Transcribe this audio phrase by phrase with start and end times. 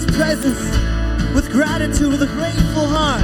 [0.00, 0.60] his presence
[1.34, 3.22] with gratitude, with a grateful heart.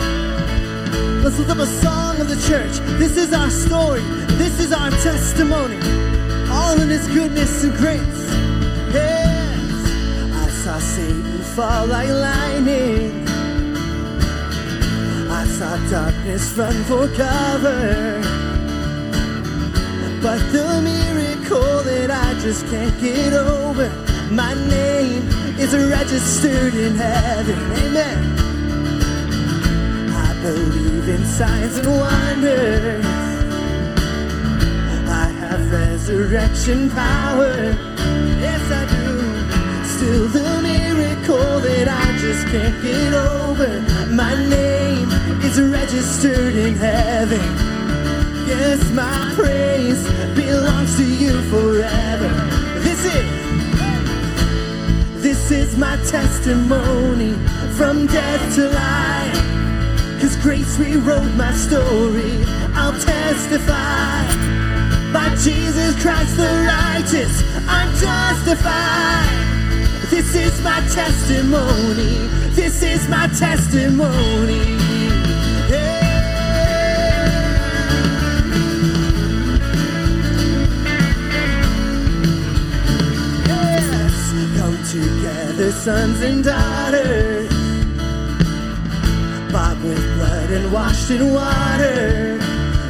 [1.23, 2.77] Let's lift up a song of the church.
[2.99, 4.03] This is our story.
[4.37, 5.79] This is our testimony.
[6.50, 8.31] All in his goodness and grace.
[8.93, 9.61] Yes.
[10.35, 13.27] I saw Satan fall like lightning.
[15.31, 18.21] I saw darkness run for cover.
[20.22, 23.89] But the miracle that I just can't get over,
[24.31, 27.59] my name is registered in heaven.
[27.85, 28.19] Amen.
[30.13, 33.06] I believe in signs and wonders.
[35.09, 37.55] I have resurrection power.
[38.39, 39.87] Yes, I do.
[39.97, 43.81] Still the miracle that I just can't get over.
[44.12, 45.09] My name
[45.43, 47.41] is registered in heaven.
[48.47, 52.29] Yes, my praise belongs to you forever.
[52.81, 53.45] This is,
[55.48, 57.34] this is my testimony
[57.77, 60.20] from death to life.
[60.20, 62.42] Cause grace rewrote my story.
[62.75, 64.27] I'll testify.
[65.12, 69.28] By Jesus Christ the righteous, I'm justified.
[70.11, 72.27] This is my testimony.
[72.56, 74.86] This is my testimony.
[85.57, 87.49] Together, sons and daughters,
[89.53, 92.39] bought with blood and washed in water.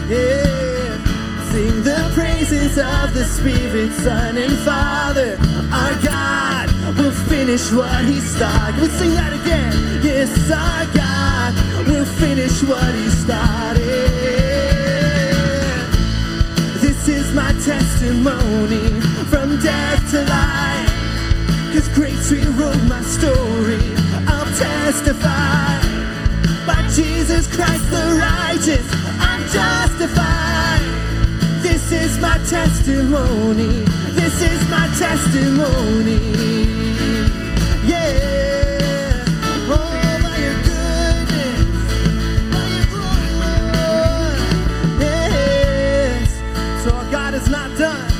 [0.08, 0.98] Yeah,
[1.50, 5.39] sing the praises of the Spirit, Son, and Father.
[5.73, 8.80] Our God will finish what He started.
[8.80, 10.03] We'll sing that again.
[10.03, 11.55] Yes, our God
[11.86, 13.83] will finish what He started.
[16.80, 20.45] This is my testimony from death to life.
[21.77, 23.78] Cause grace rewrote my story.
[24.27, 25.77] I'll testify.
[26.67, 28.86] By Jesus Christ the righteous,
[29.20, 30.80] I'm justified.
[31.62, 33.84] This is my testimony.
[34.14, 36.17] This is my testimony.
[37.84, 39.27] Yeah.
[39.68, 39.77] Oh,
[40.22, 41.61] by your goodness,
[42.55, 43.36] by your glory,
[44.98, 46.84] yes.
[46.84, 48.11] So our God is not done.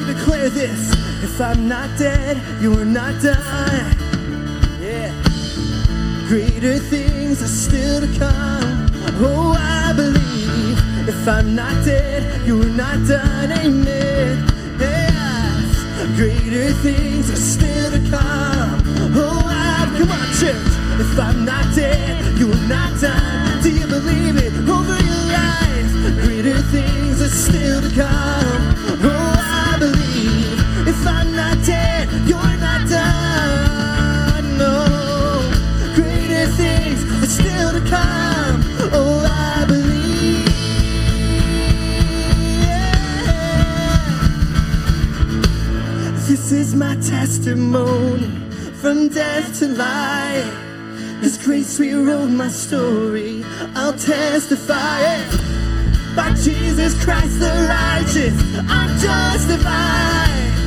[0.00, 0.97] You declare this.
[1.38, 3.96] If I'm not dead, you are not done.
[4.80, 5.12] Yeah.
[6.26, 8.90] Greater things are still to come.
[9.22, 11.08] Oh, I believe.
[11.08, 13.52] If I'm not dead, you are not done.
[13.52, 14.48] Amen.
[14.80, 16.16] Yes.
[16.16, 18.82] Greater things are still to come.
[19.14, 20.74] Oh, I come on, church.
[20.98, 23.62] If I'm not dead, you are not done.
[23.62, 26.24] Do you believe it over your life?
[26.24, 28.74] Greater things are still to come.
[29.04, 30.57] Oh, I believe.
[30.88, 34.56] If I'm not dead, you're not done.
[34.56, 34.74] No,
[35.94, 38.62] greater things are still to come.
[38.90, 40.46] Oh, I believe.
[46.26, 48.30] This is my testimony
[48.80, 50.54] from death to life.
[51.20, 53.44] His grace rewrote my story.
[53.74, 56.16] I'll testify it.
[56.16, 58.34] By Jesus Christ the righteous,
[58.70, 60.57] I'm justified.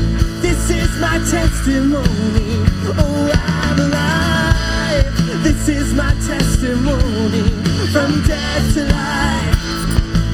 [0.52, 2.60] This is my testimony.
[3.00, 5.44] Oh, I'm alive.
[5.44, 7.48] This is my testimony
[7.94, 9.56] from death to life.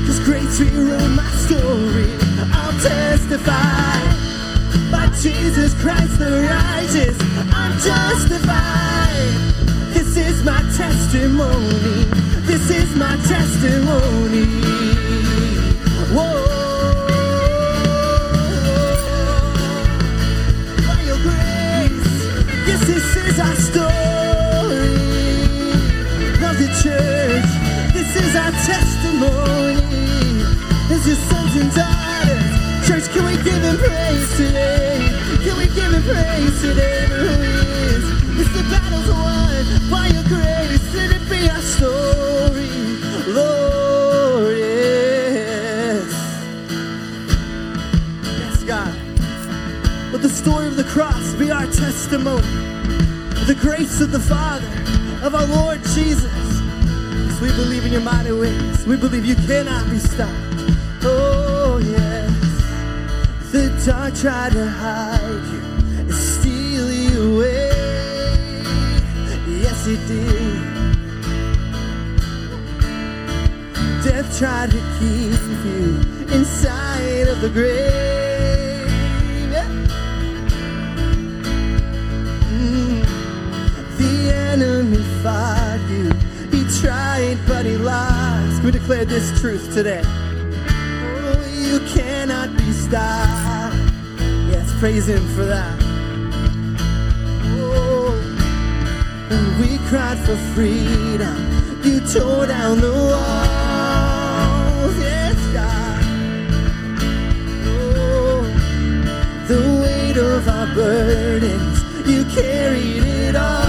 [0.07, 2.09] Cause grace rewrote my story.
[2.51, 4.01] I'll testify.
[4.91, 7.17] By Jesus Christ the righteous,
[7.53, 9.38] I'm justified.
[9.94, 12.06] This is my testimony.
[12.50, 14.86] This is my testimony.
[23.47, 24.97] Our story.
[26.83, 27.49] Church,
[27.93, 29.81] this is our testimony.
[30.93, 35.09] As your sons and daughters, church, can we give him praise today?
[35.44, 37.07] Can we give him praise today?
[38.38, 39.66] It's the battle's won
[58.88, 60.31] We believe you cannot be stopped.
[61.04, 62.31] Oh, yes.
[63.51, 65.62] The dark tried to hide you
[66.00, 67.69] and steal you away.
[69.62, 70.78] Yes, it did.
[74.06, 76.00] Death tried to keep you
[76.34, 78.88] inside of the grave.
[82.54, 83.00] Mm.
[83.00, 83.06] you.
[83.98, 84.30] He
[87.35, 88.63] but he lost.
[88.63, 90.01] We declare this truth today.
[90.06, 93.75] Oh, you cannot be stopped.
[94.50, 95.77] Yes, praise him for that.
[97.59, 98.13] Oh,
[99.29, 101.35] and we cried for freedom.
[101.83, 104.95] You tore down the walls.
[104.97, 106.03] Yes, God.
[107.68, 108.45] Oh,
[109.47, 113.66] the weight of our burdens, you carried it all.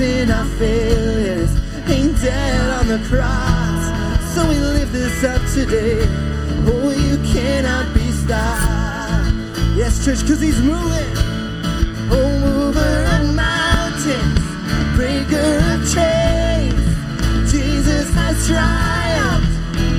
[0.00, 1.50] And our failures
[1.88, 4.32] ain't dead on the cross.
[4.32, 5.98] So we lift this up today.
[6.68, 9.34] Oh, you cannot be stopped.
[9.76, 11.12] Yes, church, because he's moving.
[12.12, 14.38] Oh, mover of mountains,
[14.94, 17.50] breaker of chains.
[17.50, 19.50] Jesus has triumphed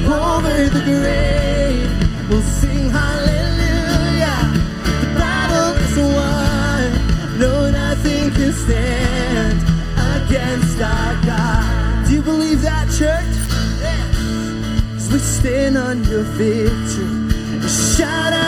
[0.07, 2.08] over the grave.
[10.81, 12.07] Our God.
[12.07, 13.35] Do you believe that, church?
[14.95, 18.38] As we stand on your victory, shout out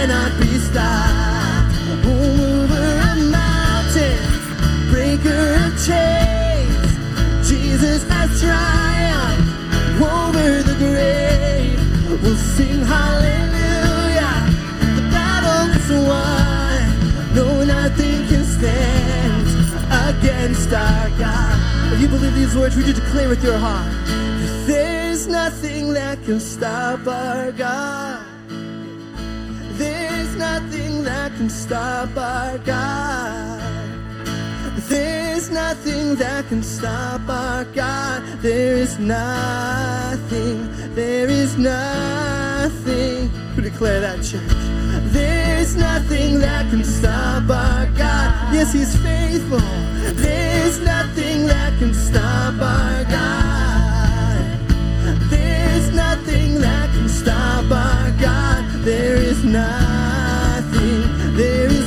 [0.00, 1.76] cannot be stopped.
[2.08, 4.44] Oh, mover of mountains,
[4.90, 6.88] breaker of chains.
[7.46, 11.76] Jesus has triumphed over the grave.
[12.22, 14.36] We'll sing hallelujah.
[14.96, 16.80] The battle is won.
[17.34, 19.44] No, nothing can stand
[20.08, 21.92] against our God.
[21.92, 23.92] If you believe these words, would you declare with your heart?
[24.66, 28.29] There's nothing that can stop our God.
[31.40, 33.62] Can stop our God.
[34.90, 38.22] There's nothing that can stop our God.
[38.42, 40.68] There is nothing.
[40.94, 43.30] There is nothing.
[43.56, 44.42] We declare that, church.
[45.14, 48.52] There's nothing that can stop our God.
[48.52, 49.64] Yes, He's faithful.
[50.20, 54.44] There's nothing that can stop our God.
[55.30, 58.84] There's nothing that can stop our God.
[58.84, 59.99] There is nothing.
[61.40, 61.79] There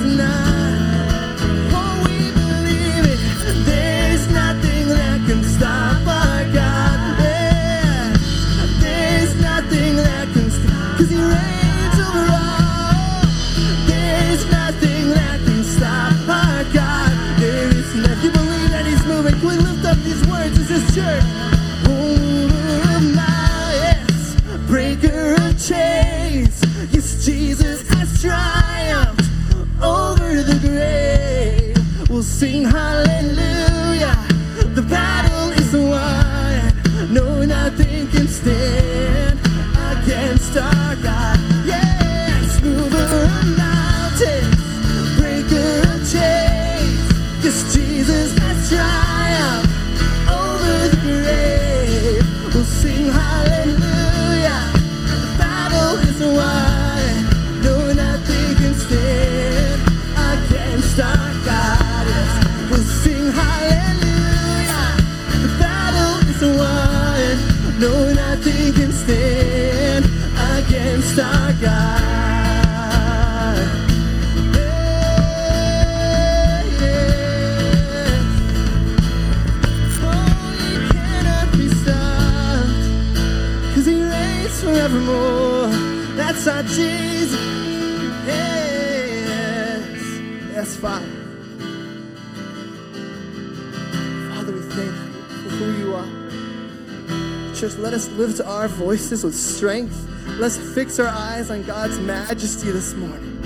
[98.14, 100.08] lift our voices with strength.
[100.40, 103.40] Let's fix our eyes on God's majesty this morning.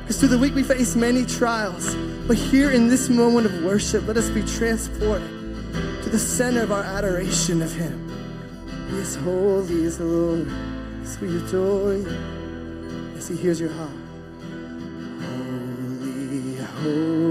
[0.00, 1.94] Because through the week we face many trials,
[2.26, 5.28] but here in this moment of worship, let us be transported
[6.02, 8.00] to the center of our adoration of Him.
[8.90, 10.46] He is holy, He is Lord.
[11.00, 12.18] Yes, we adore you.
[13.14, 13.90] Yes, He hears your heart.
[15.20, 17.23] Holy, holy,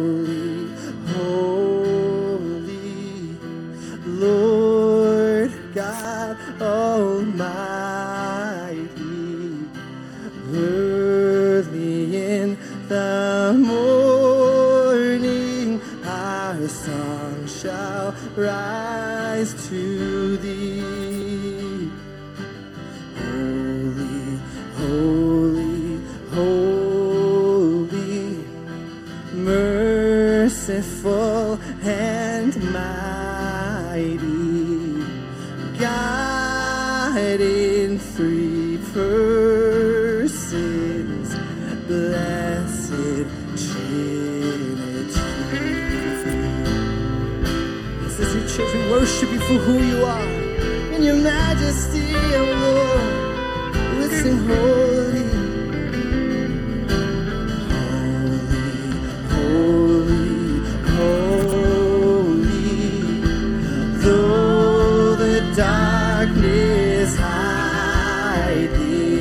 [68.54, 69.13] thee,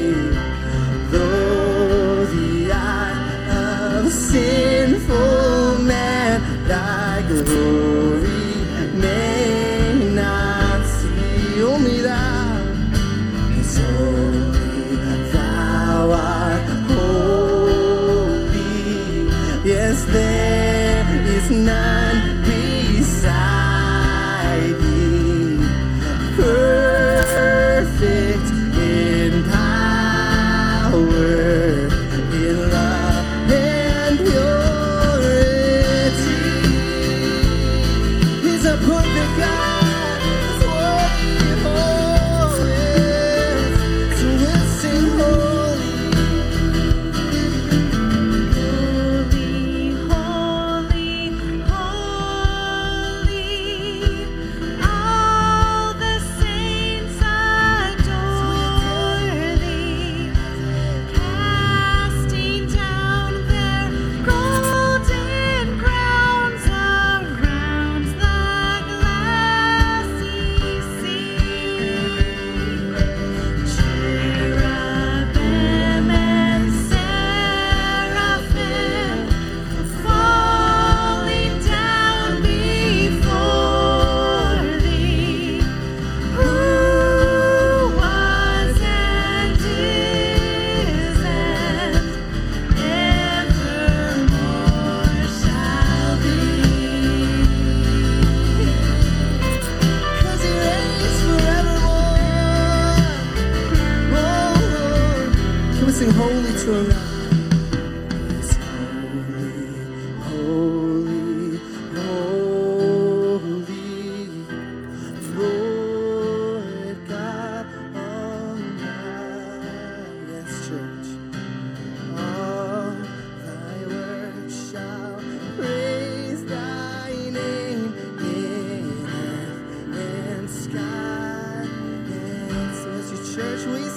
[133.35, 133.92] church we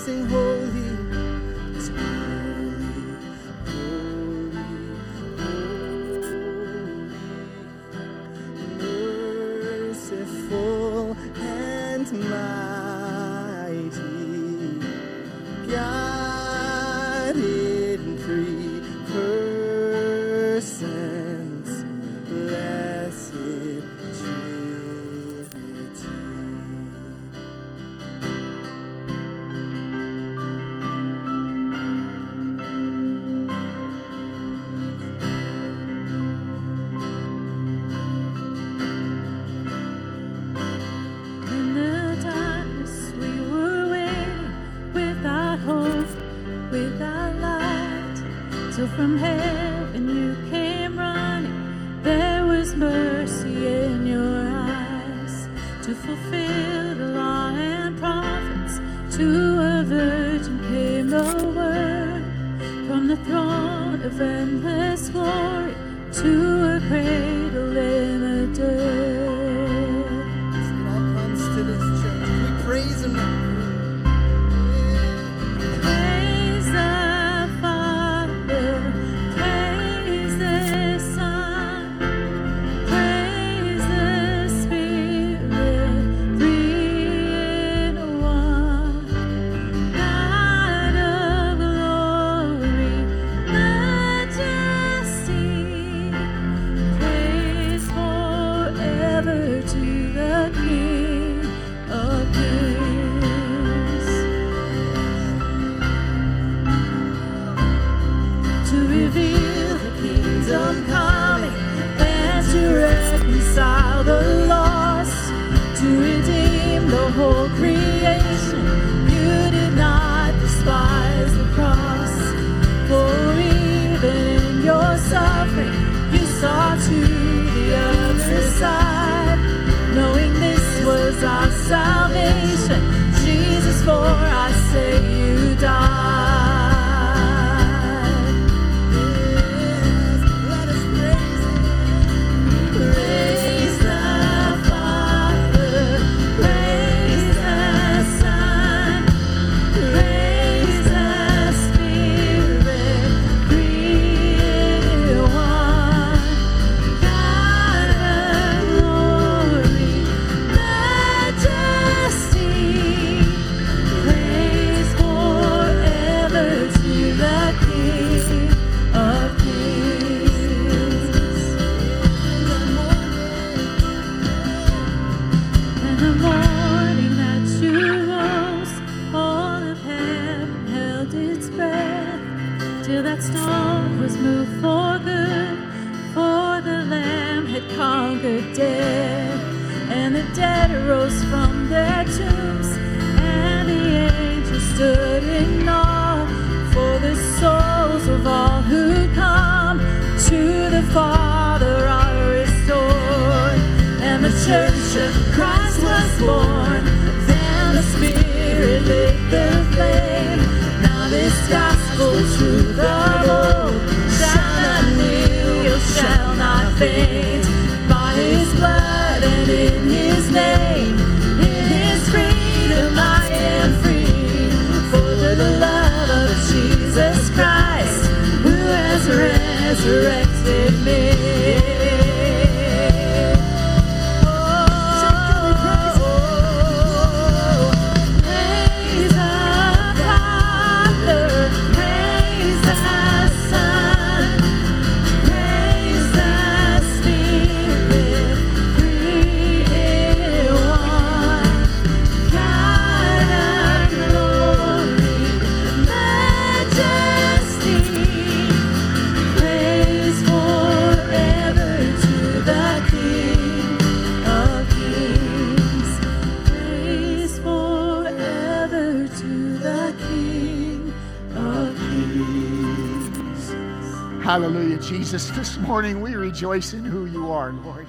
[274.36, 275.30] Hallelujah, Jesus.
[275.30, 277.88] This morning we rejoice in who you are, Lord.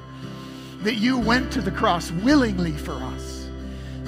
[0.82, 3.48] That you went to the cross willingly for us.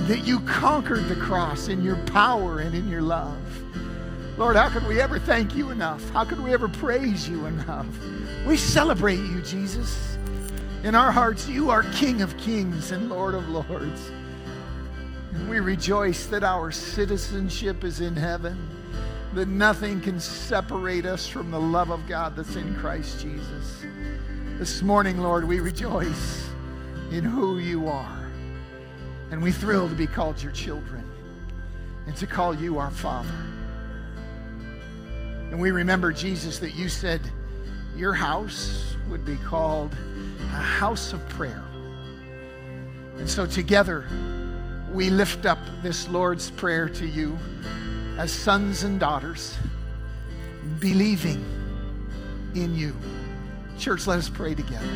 [0.07, 3.37] That you conquered the cross in your power and in your love.
[4.39, 6.09] Lord, how could we ever thank you enough?
[6.11, 7.89] How could we ever praise you enough?
[8.47, 10.17] We celebrate you, Jesus.
[10.85, 14.13] In our hearts, you are King of kings and Lord of lords.
[15.35, 18.78] And we rejoice that our citizenship is in heaven
[19.35, 23.85] that nothing can separate us from the love of God that's in Christ Jesus.
[24.59, 26.49] This morning, Lord, we rejoice
[27.11, 28.31] in who you are.
[29.31, 31.05] And we thrill to be called your children
[32.07, 33.29] and to call you our Father.
[35.51, 37.21] And we remember, Jesus, that you said
[37.95, 39.93] your house would be called
[40.41, 41.63] a house of prayer.
[43.19, 44.07] And so together,
[44.93, 47.39] we lift up this Lord's Prayer to you
[48.19, 49.57] as sons and daughters,
[50.81, 51.45] believing
[52.55, 52.95] in you.
[53.79, 54.91] Church, let us pray together.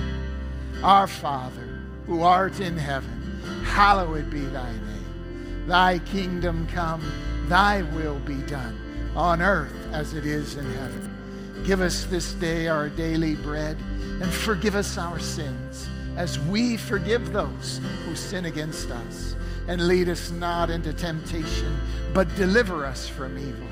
[0.83, 5.67] Our Father, who art in heaven, hallowed be thy name.
[5.69, 7.01] Thy kingdom come,
[7.47, 8.77] thy will be done,
[9.15, 11.63] on earth as it is in heaven.
[11.65, 13.79] Give us this day our daily bread,
[14.21, 19.37] and forgive us our sins, as we forgive those who sin against us.
[19.69, 21.79] And lead us not into temptation,
[22.13, 23.69] but deliver us from evil.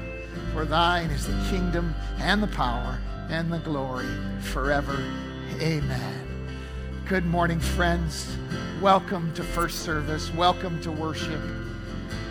[0.52, 2.98] For thine is the kingdom and the power
[3.28, 4.06] and the glory
[4.40, 4.96] forever.
[5.60, 6.48] Amen.
[7.06, 8.36] Good morning, friends.
[8.80, 10.32] Welcome to first service.
[10.32, 11.40] Welcome to worship.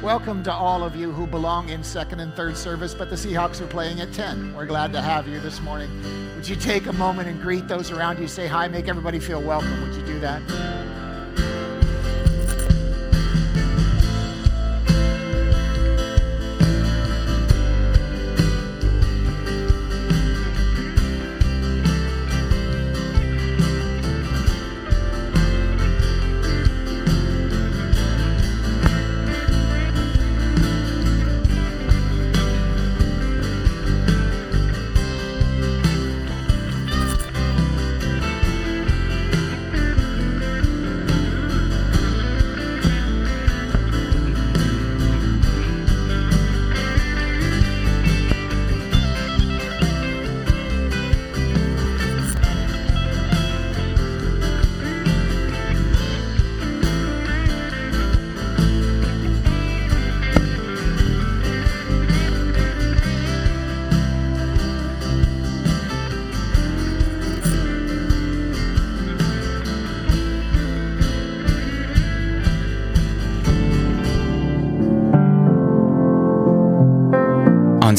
[0.02, 3.60] Welcome to all of you who belong in second and third service, but the Seahawks
[3.60, 4.56] are playing at 10.
[4.56, 5.90] We're glad to have you this morning.
[6.36, 8.28] Would you take a moment and greet those around you?
[8.30, 9.82] Say hi, make everybody feel welcome.
[9.82, 10.42] Would you do that?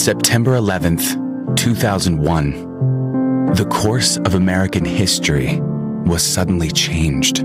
[0.00, 5.60] September 11th, 2001, the course of American history
[6.06, 7.42] was suddenly changed.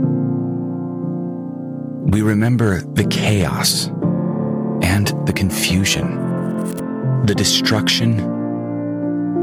[2.14, 3.88] We remember the chaos
[4.82, 8.22] and the confusion, the destruction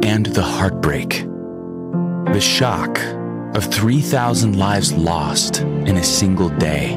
[0.02, 1.26] and the heartbreak,
[2.32, 2.98] the shock
[3.54, 6.96] of 3,000 lives lost in a single day.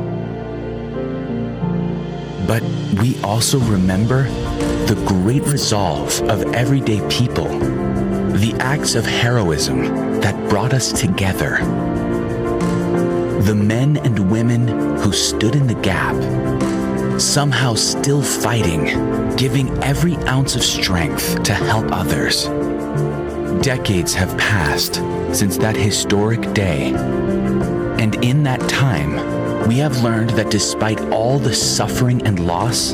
[2.48, 2.64] But
[3.02, 4.30] we also remember
[4.88, 7.48] the great resolve of everyday people.
[7.48, 11.58] The acts of heroism that brought us together,
[13.44, 16.16] the men and women who stood in the gap,
[17.20, 22.46] somehow still fighting, giving every ounce of strength to help others.
[23.64, 24.96] Decades have passed
[25.32, 26.94] since that historic day,
[28.00, 32.94] and in that time, we have learned that despite all the suffering and loss,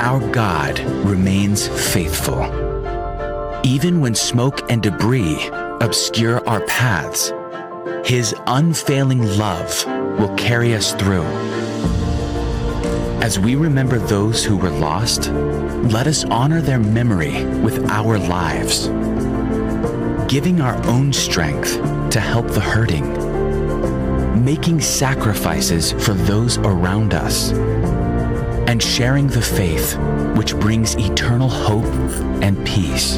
[0.00, 2.42] our God remains faithful.
[3.62, 5.50] Even when smoke and debris
[5.82, 7.34] obscure our paths,
[8.02, 9.84] His unfailing love
[10.18, 11.26] will carry us through.
[13.22, 15.30] As we remember those who were lost,
[15.92, 18.88] let us honor their memory with our lives,
[20.32, 21.74] giving our own strength
[22.10, 23.06] to help the hurting,
[24.42, 27.52] making sacrifices for those around us,
[28.66, 29.96] and sharing the faith
[30.36, 31.84] which brings eternal hope
[32.42, 33.16] and peace.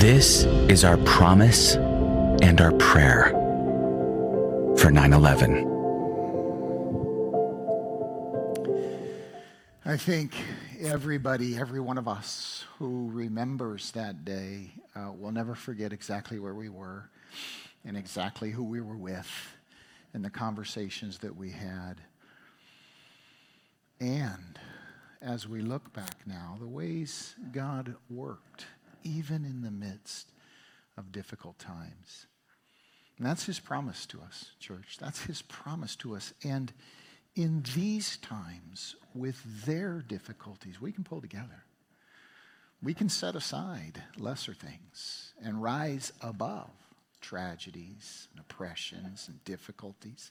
[0.00, 3.30] This is our promise and our prayer
[4.76, 5.66] for 9 11.
[9.84, 10.34] I think
[10.80, 16.54] everybody, every one of us who remembers that day uh, will never forget exactly where
[16.54, 17.10] we were
[17.84, 19.28] and exactly who we were with
[20.12, 22.00] and the conversations that we had.
[24.00, 24.58] And
[25.22, 28.66] as we look back now, the ways God worked,
[29.02, 30.32] even in the midst
[30.96, 32.26] of difficult times.
[33.18, 34.96] And that's his promise to us, church.
[34.98, 36.32] That's his promise to us.
[36.42, 36.72] And
[37.36, 41.64] in these times, with their difficulties, we can pull together.
[42.82, 46.70] We can set aside lesser things and rise above
[47.20, 50.30] tragedies and oppressions and difficulties.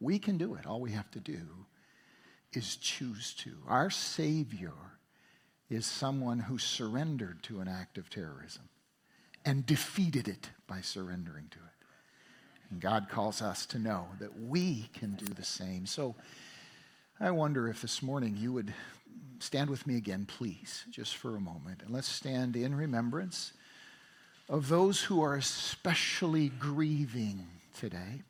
[0.00, 0.66] We can do it.
[0.66, 1.40] All we have to do
[2.52, 3.52] is choose to.
[3.66, 4.72] Our Savior
[5.68, 8.68] is someone who surrendered to an act of terrorism
[9.44, 11.86] and defeated it by surrendering to it.
[12.70, 15.86] And God calls us to know that we can do the same.
[15.86, 16.14] So
[17.20, 18.72] I wonder if this morning you would
[19.40, 21.82] stand with me again, please, just for a moment.
[21.82, 23.52] And let's stand in remembrance
[24.48, 27.46] of those who are especially grieving
[27.78, 28.22] today.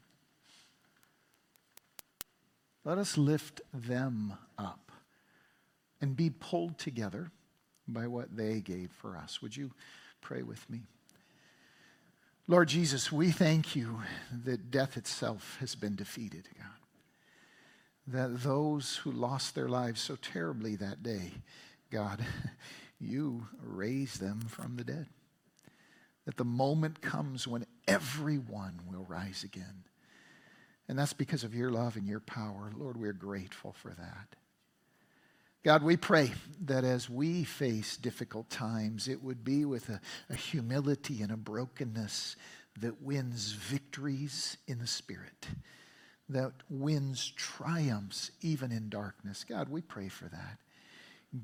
[2.85, 4.91] Let us lift them up
[6.01, 7.31] and be pulled together
[7.87, 9.41] by what they gave for us.
[9.43, 9.73] Would you
[10.21, 10.81] pray with me?
[12.47, 14.01] Lord Jesus, we thank you
[14.45, 16.67] that death itself has been defeated, God.
[18.07, 21.33] That those who lost their lives so terribly that day,
[21.91, 22.25] God,
[23.01, 25.07] you raised them from the dead.
[26.29, 29.85] That the moment comes when everyone will rise again.
[30.87, 32.71] And that's because of your love and your power.
[32.77, 34.37] Lord, we're grateful for that.
[35.65, 36.31] God, we pray
[36.67, 41.37] that as we face difficult times, it would be with a, a, humility and a
[41.39, 42.37] brokenness
[42.79, 45.49] that wins victories in the Spirit,
[46.29, 49.47] that wins triumphs even in darkness.
[49.49, 50.59] God, we pray for that.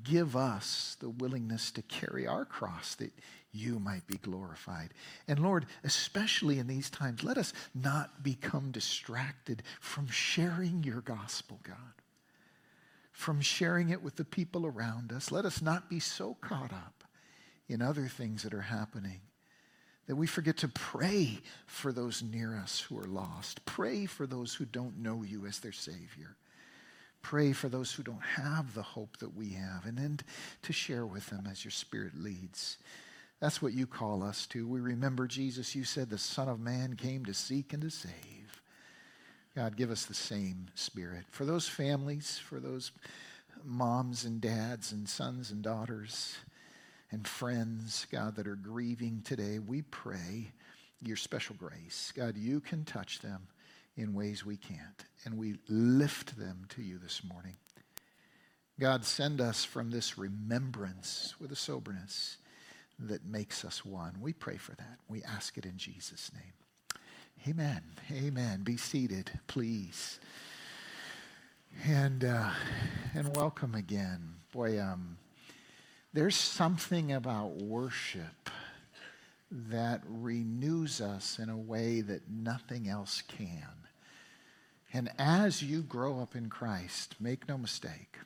[0.02, 3.12] Give us the willingness to carry our cross that
[3.54, 4.90] you might be glorified.
[5.28, 11.60] And Lord, especially in these times, let us not become distracted from sharing your gospel,
[11.62, 11.76] God
[13.14, 15.30] from sharing it with the people around us.
[15.30, 17.04] Let us not be so caught up
[17.68, 19.20] in other things that are happening
[20.06, 23.64] that we forget to pray for those near us who are lost.
[23.64, 26.36] Pray for those who don't know you as their Savior.
[27.22, 30.18] Pray for those who don't have the hope that we have, and then
[30.62, 32.76] to share with them as your Spirit leads.
[33.44, 34.66] That's what you call us to.
[34.66, 38.62] We remember, Jesus, you said the Son of Man came to seek and to save.
[39.54, 41.26] God, give us the same spirit.
[41.30, 42.90] For those families, for those
[43.62, 46.38] moms and dads and sons and daughters
[47.12, 50.52] and friends, God, that are grieving today, we pray
[51.02, 52.14] your special grace.
[52.16, 53.48] God, you can touch them
[53.94, 55.04] in ways we can't.
[55.26, 57.57] And we lift them to you this morning.
[58.80, 62.38] God, send us from this remembrance with a soberness
[62.98, 64.14] that makes us one.
[64.20, 64.98] We pray for that.
[65.09, 66.52] We ask it in Jesus' name.
[67.48, 67.83] Amen.
[68.11, 68.62] Amen.
[68.62, 70.18] Be seated, please.
[71.87, 72.50] And uh,
[73.14, 74.35] and welcome again.
[74.52, 75.18] Boy, um,
[76.12, 78.48] there's something about worship
[79.50, 83.68] that renews us in a way that nothing else can.
[84.92, 88.16] And as you grow up in Christ, make no mistake,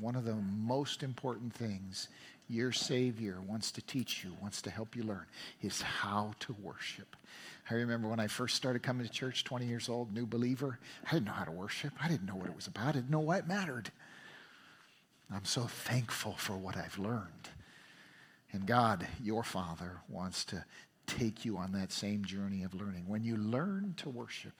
[0.00, 2.08] one of the most important things
[2.48, 5.26] your Savior wants to teach you, wants to help you learn,
[5.62, 7.16] is how to worship.
[7.70, 11.12] I remember when I first started coming to church, 20 years old, new believer, I
[11.12, 11.92] didn't know how to worship.
[12.02, 12.88] I didn't know what it was about.
[12.88, 13.90] I didn't know why it mattered.
[15.30, 17.48] I'm so thankful for what I've learned.
[18.52, 20.64] And God, your Father, wants to
[21.06, 23.04] take you on that same journey of learning.
[23.06, 24.54] When you learn to worship,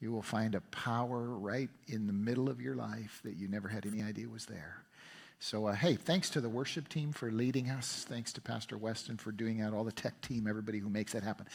[0.00, 3.68] you will find a power right in the middle of your life that you never
[3.68, 4.82] had any idea was there.
[5.40, 8.04] So, uh, hey, thanks to the worship team for leading us.
[8.08, 11.22] Thanks to Pastor Weston for doing that, all the tech team, everybody who makes that
[11.22, 11.46] happen.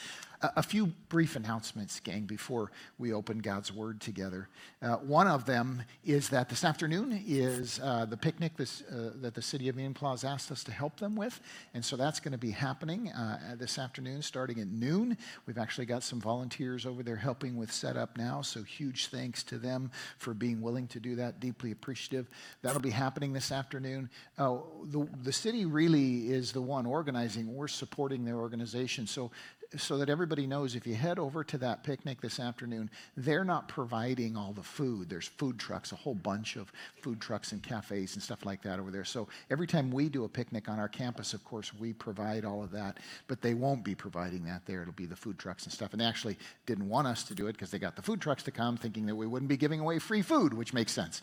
[0.55, 4.49] A few brief announcements, gang, before we open God's Word together.
[4.81, 9.35] Uh, one of them is that this afternoon is uh, the picnic this, uh, that
[9.35, 11.39] the city of has asked us to help them with.
[11.73, 15.17] And so that's going to be happening uh, this afternoon starting at noon.
[15.45, 18.41] We've actually got some volunteers over there helping with setup now.
[18.41, 21.39] So, huge thanks to them for being willing to do that.
[21.39, 22.29] Deeply appreciative.
[22.61, 24.07] That'll be happening this afternoon afternoon.
[24.37, 24.57] Uh,
[24.91, 27.55] the, the city really is the one organizing.
[27.55, 29.07] We're supporting their organization.
[29.07, 29.31] So
[29.77, 33.67] so that everybody knows if you head over to that picnic this afternoon, they're not
[33.67, 35.09] providing all the food.
[35.09, 38.79] There's food trucks, a whole bunch of food trucks and cafes and stuff like that
[38.79, 39.05] over there.
[39.05, 42.63] So every time we do a picnic on our campus, of course, we provide all
[42.63, 44.81] of that, but they won't be providing that there.
[44.81, 45.91] It'll be the food trucks and stuff.
[45.91, 48.43] And they actually didn't want us to do it because they got the food trucks
[48.43, 51.21] to come thinking that we wouldn't be giving away free food, which makes sense.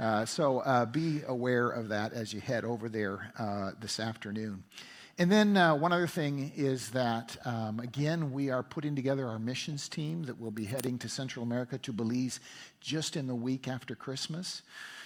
[0.00, 4.64] Uh, so uh, be aware of that as you head over there uh, this afternoon.
[5.18, 9.38] And then uh, one other thing is that, um, again, we are putting together our
[9.38, 12.40] missions team that will be heading to Central America, to Belize,
[12.80, 14.62] just in the week after Christmas.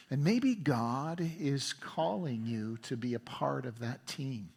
[0.08, 4.50] And maybe God is calling you to be a part of that team.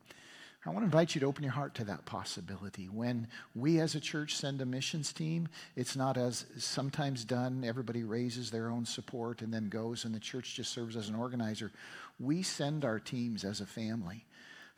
[0.65, 2.89] I want to invite you to open your heart to that possibility.
[2.89, 8.03] When we as a church send a missions team, it's not as sometimes done, everybody
[8.03, 11.71] raises their own support and then goes, and the church just serves as an organizer.
[12.19, 14.25] We send our teams as a family.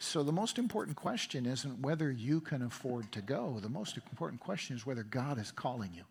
[0.02, 3.60] So the most important question isn't whether you can afford to go.
[3.62, 6.02] The most important question is whether God is calling you.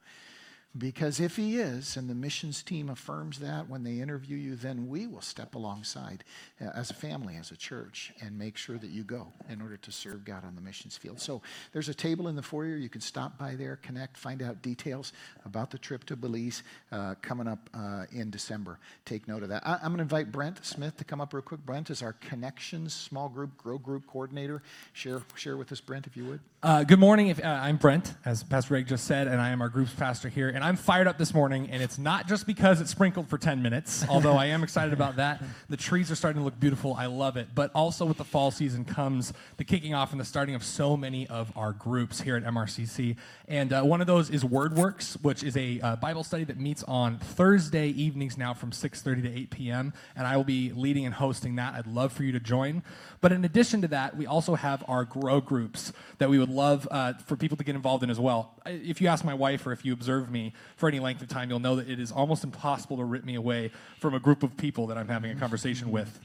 [0.78, 4.86] Because if he is, and the missions team affirms that when they interview you, then
[4.86, 6.22] we will step alongside
[6.60, 9.76] uh, as a family, as a church, and make sure that you go in order
[9.78, 11.20] to serve God on the missions field.
[11.20, 12.76] So there's a table in the foyer.
[12.76, 15.12] You can stop by there, connect, find out details
[15.44, 18.78] about the trip to Belize uh, coming up uh, in December.
[19.04, 19.66] Take note of that.
[19.66, 21.66] I, am going to invite Brent Smith to come up real quick.
[21.66, 24.62] Brent is our Connections Small Group Grow Group Coordinator.
[24.92, 26.40] Share, share with us, Brent, if you would.
[26.62, 27.26] Uh, good morning.
[27.26, 30.28] If, uh, I'm Brent, as Pastor Greg just said, and I am our group's pastor
[30.28, 33.38] here and I'm fired up this morning, and it's not just because it's sprinkled for
[33.38, 35.42] 10 minutes, although I am excited about that.
[35.70, 36.92] The trees are starting to look beautiful.
[36.92, 37.48] I love it.
[37.54, 40.98] But also with the fall season comes the kicking off and the starting of so
[40.98, 43.16] many of our groups here at MRCC.
[43.48, 46.82] And uh, one of those is WordWorks, which is a uh, Bible study that meets
[46.82, 51.14] on Thursday evenings now from 6.30 to 8 p.m., and I will be leading and
[51.14, 51.72] hosting that.
[51.72, 52.82] I'd love for you to join.
[53.22, 56.86] But in addition to that, we also have our grow groups that we would love
[56.90, 58.59] uh, for people to get involved in as well.
[58.66, 61.50] If you ask my wife or if you observe me for any length of time,
[61.50, 64.56] you'll know that it is almost impossible to rip me away from a group of
[64.56, 66.20] people that I'm having a conversation with.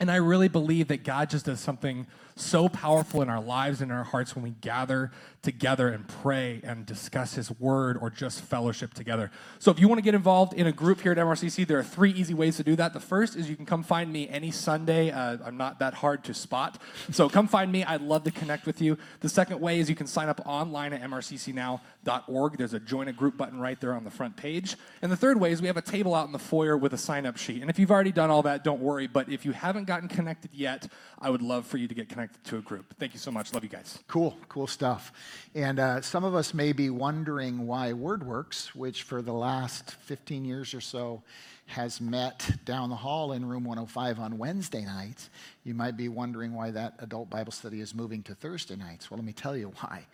[0.00, 2.06] And I really believe that God just does something
[2.36, 5.10] so powerful in our lives and in our hearts when we gather
[5.42, 9.30] together and pray and discuss His Word or just fellowship together.
[9.58, 11.84] So, if you want to get involved in a group here at MRCC, there are
[11.84, 12.92] three easy ways to do that.
[12.92, 15.10] The first is you can come find me any Sunday.
[15.10, 16.78] Uh, I'm not that hard to spot.
[17.10, 17.84] So, come find me.
[17.84, 18.98] I'd love to connect with you.
[19.20, 22.58] The second way is you can sign up online at mrccnow.org.
[22.58, 24.76] There's a join a group button right there on the front page.
[25.00, 26.98] And the third way is we have a table out in the foyer with a
[26.98, 27.62] sign up sheet.
[27.62, 29.06] And if you've already done all that, don't worry.
[29.06, 32.25] But if you haven't gotten connected yet, I would love for you to get connected
[32.44, 32.94] to a group.
[32.98, 33.52] Thank you so much.
[33.52, 33.98] Love you guys.
[34.08, 35.12] Cool, cool stuff.
[35.54, 40.44] And uh, some of us may be wondering why WordWorks, which for the last 15
[40.44, 41.22] years or so
[41.66, 45.30] has met down the hall in room 105 on Wednesday nights,
[45.64, 49.10] you might be wondering why that adult Bible study is moving to Thursday nights.
[49.10, 50.06] Well, let me tell you why.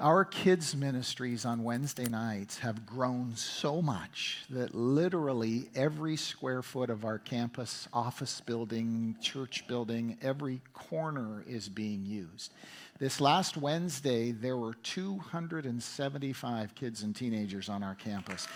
[0.00, 6.88] Our kids' ministries on Wednesday nights have grown so much that literally every square foot
[6.88, 12.52] of our campus, office building, church building, every corner is being used.
[13.00, 18.46] This last Wednesday, there were 275 kids and teenagers on our campus.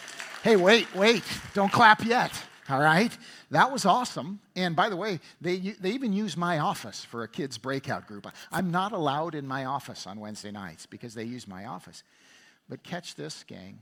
[0.44, 1.24] Hey, wait, wait,
[1.54, 2.40] don't clap yet.
[2.68, 3.16] All right?
[3.50, 4.40] That was awesome.
[4.54, 8.26] And by the way, they, they even use my office for a kids' breakout group.
[8.52, 12.04] I'm not allowed in my office on Wednesday nights because they use my office.
[12.68, 13.80] But catch this, gang.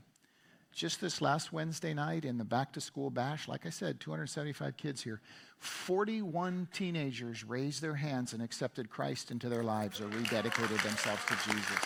[0.73, 4.77] Just this last Wednesday night in the back to school bash, like I said, 275
[4.77, 5.19] kids here,
[5.59, 11.35] 41 teenagers raised their hands and accepted Christ into their lives or rededicated themselves to
[11.45, 11.79] Jesus.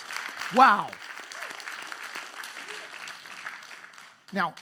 [0.56, 0.88] Wow.
[4.32, 4.54] Now,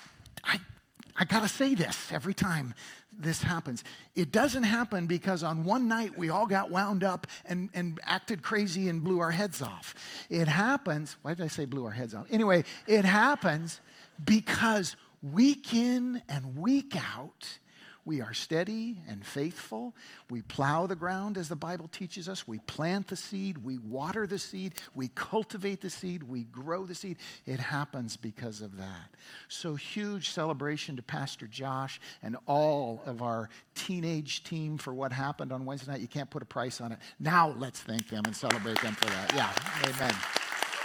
[1.16, 2.74] I gotta say this every time
[3.18, 3.84] this happens.
[4.16, 8.42] It doesn't happen because on one night we all got wound up and, and acted
[8.42, 9.94] crazy and blew our heads off.
[10.30, 12.26] It happens, why did I say blew our heads off?
[12.32, 13.80] Anyway, it happens
[14.26, 17.60] because week in and week out,
[18.06, 19.96] we are steady and faithful.
[20.30, 22.46] We plow the ground as the Bible teaches us.
[22.46, 23.60] We plant the seed.
[23.60, 24.74] We water the seed.
[24.94, 26.24] We cultivate the seed.
[26.24, 27.18] We grow the seed.
[27.46, 29.16] It happens because of that.
[29.48, 35.54] So, huge celebration to Pastor Josh and all of our teenage team for what happened
[35.54, 36.02] on Wednesday night.
[36.02, 37.00] You can't put a price on it.
[37.22, 39.34] Now, let's thank them and celebrate them for that.
[39.34, 40.16] Yeah, amen.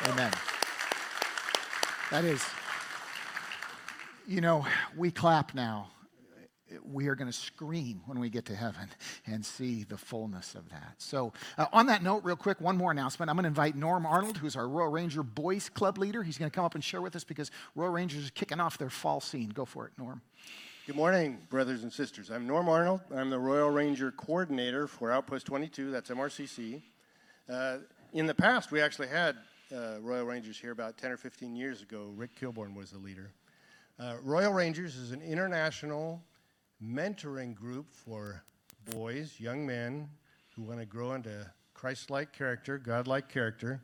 [0.06, 0.32] Amen.
[2.12, 2.44] That is,
[4.26, 4.64] you know,
[4.96, 5.88] we clap now.
[6.84, 8.88] We are going to scream when we get to heaven
[9.26, 10.94] and see the fullness of that.
[10.98, 13.30] So, uh, on that note, real quick, one more announcement.
[13.30, 16.22] I'm going to invite Norm Arnold, who's our Royal Ranger Boys Club leader.
[16.22, 18.76] He's going to come up and share with us because Royal Rangers are kicking off
[18.76, 19.48] their fall scene.
[19.48, 20.20] Go for it, Norm.
[20.86, 22.30] Good morning, brothers and sisters.
[22.30, 23.00] I'm Norm Arnold.
[23.14, 26.80] I'm the Royal Ranger Coordinator for Outpost 22, that's MRCC.
[27.46, 27.78] Uh,
[28.14, 29.36] in the past, we actually had
[29.70, 32.10] uh, Royal Rangers here about 10 or 15 years ago.
[32.16, 33.32] Rick Kilborn was the leader.
[33.98, 36.22] Uh, Royal Rangers is an international
[36.82, 38.42] mentoring group for
[38.90, 40.08] boys, young men
[40.54, 43.80] who want to grow into Christ like character, God like character.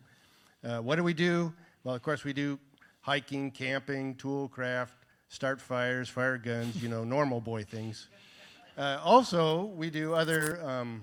[0.63, 1.53] Uh, what do we do?
[1.83, 2.59] Well, of course, we do
[3.01, 4.95] hiking, camping, tool craft,
[5.29, 8.09] start fires, fire guns, you know, normal boy things.
[8.77, 11.03] Uh, also, we do other um,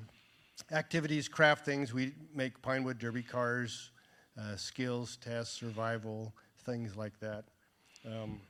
[0.71, 1.93] activities, craft things.
[1.93, 3.91] We make pine wood derby cars,
[4.37, 6.33] uh, skills tests, survival,
[6.65, 7.45] things like that.
[8.05, 8.41] Um,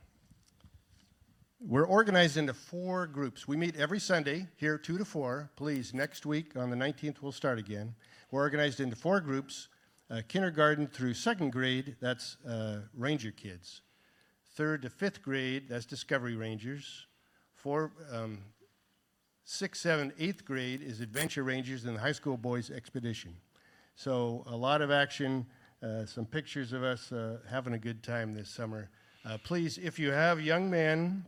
[1.64, 3.46] we're organized into four groups.
[3.46, 5.50] We meet every Sunday here, 2 to 4.
[5.54, 7.94] Please, next week on the 19th, we'll start again.
[8.30, 9.68] We're organized into four groups
[10.10, 13.82] uh, kindergarten through second grade, that's uh, Ranger kids.
[14.56, 17.06] Third to fifth grade, that's Discovery Rangers.
[17.54, 18.38] Four, um,
[20.44, 23.36] grade is Adventure Rangers and the High School Boys Expedition.
[23.94, 25.46] So, a lot of action,
[25.82, 28.90] uh, some pictures of us uh, having a good time this summer.
[29.24, 31.24] Uh, please, if you have young men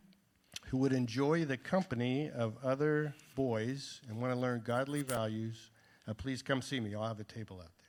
[0.65, 5.69] who would enjoy the company of other boys and want to learn godly values,
[6.07, 6.95] uh, please come see me.
[6.95, 7.85] I'll have a table out there.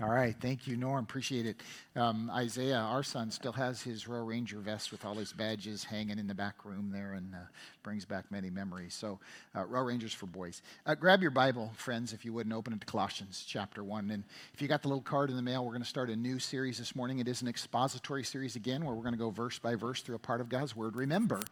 [0.00, 1.02] All right, thank you, Norm.
[1.02, 1.56] Appreciate it.
[1.96, 6.20] Um, Isaiah, our son, still has his Royal Ranger vest with all his badges hanging
[6.20, 7.38] in the back room there and uh,
[7.82, 8.94] brings back many memories.
[8.94, 9.18] So,
[9.56, 10.62] uh, Royal Rangers for boys.
[10.86, 14.12] Uh, grab your Bible, friends, if you would, and open it to Colossians chapter 1.
[14.12, 14.22] And
[14.54, 16.38] if you got the little card in the mail, we're going to start a new
[16.38, 17.18] series this morning.
[17.18, 20.16] It is an expository series again, where we're going to go verse by verse through
[20.16, 20.94] a part of God's Word.
[20.94, 21.42] Remember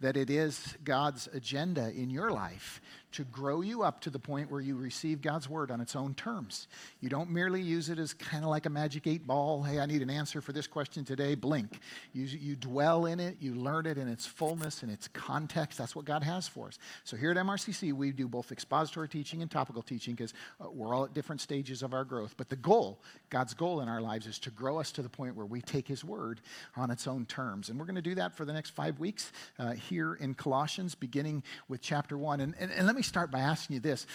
[0.00, 2.80] that it is God's agenda in your life
[3.12, 6.14] to grow you up to the point where you receive God's word on its own
[6.14, 6.68] terms.
[7.00, 9.62] You don't merely use it as kind of like a magic eight ball.
[9.62, 11.34] Hey, I need an answer for this question today.
[11.34, 11.80] Blink.
[12.12, 15.78] You, you dwell in it, you learn it in its fullness, in its context.
[15.78, 16.78] That's what God has for us.
[17.04, 20.94] So here at MRCC, we do both expository teaching and topical teaching because uh, we're
[20.94, 22.34] all at different stages of our growth.
[22.36, 25.34] But the goal, God's goal in our lives, is to grow us to the point
[25.34, 26.40] where we take His word
[26.76, 27.70] on its own terms.
[27.70, 30.94] And we're going to do that for the next five weeks uh, here in Colossians,
[30.94, 32.40] beginning with chapter one.
[32.40, 34.06] And, and, and let me start by asking you this.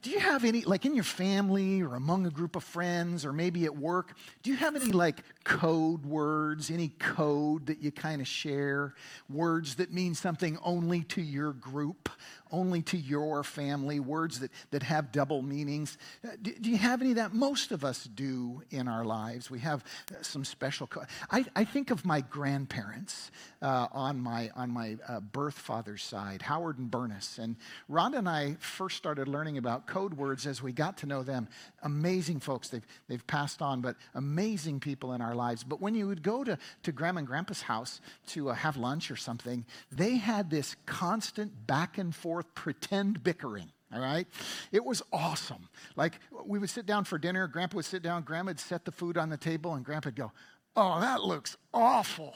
[0.00, 3.32] Do you have any, like in your family or among a group of friends or
[3.32, 8.20] maybe at work, do you have any like code words, any code that you kind
[8.20, 8.94] of share?
[9.28, 12.08] Words that mean something only to your group,
[12.50, 15.98] only to your family, words that, that have double meanings?
[16.24, 17.34] Uh, Do, do you have any of that?
[17.34, 19.50] Most of us do in our lives.
[19.50, 23.30] We have uh, some special co- I, I think of my grandparents
[23.60, 27.38] uh, on my, on my uh, birth father's side, Howard and Bernice.
[27.38, 27.56] And
[27.90, 31.48] Rhonda and I first started learning about code words as we got to know them.
[31.82, 32.68] Amazing folks.
[32.68, 35.64] They've, they've passed on, but amazing people in our lives.
[35.64, 39.10] But when you would go to, to Grandma and Grandpa's house to uh, have lunch
[39.10, 43.72] or something, they had this constant back and forth pretend bickering.
[43.92, 44.26] All right?
[44.70, 45.68] It was awesome.
[45.96, 48.92] Like, we would sit down for dinner, Grandpa would sit down, Grandma would set the
[48.92, 50.32] food on the table, and Grandpa would go,
[50.76, 52.34] Oh, that looks awful.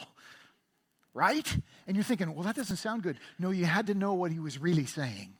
[1.14, 1.56] Right?
[1.86, 3.18] And you're thinking, Well, that doesn't sound good.
[3.38, 5.34] No, you had to know what he was really saying.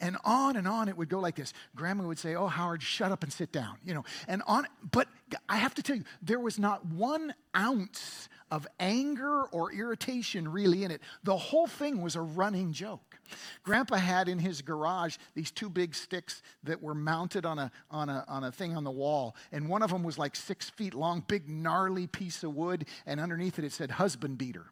[0.00, 1.52] And on and on it would go like this.
[1.74, 3.78] Grandma would say, Oh, Howard, shut up and sit down.
[3.84, 5.08] You know, and on, but
[5.48, 10.84] I have to tell you, there was not one ounce of anger or irritation really
[10.84, 11.00] in it.
[11.24, 13.18] The whole thing was a running joke.
[13.64, 18.08] Grandpa had in his garage these two big sticks that were mounted on a, on
[18.08, 19.34] a, on a thing on the wall.
[19.50, 22.86] And one of them was like six feet long, big, gnarly piece of wood.
[23.04, 24.66] And underneath it, it said husband beater.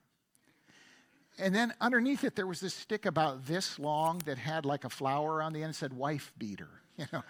[1.39, 4.91] And then underneath it, there was this stick about this long that had like a
[4.91, 5.74] flower on the end.
[5.74, 7.22] Said wife beater, you know.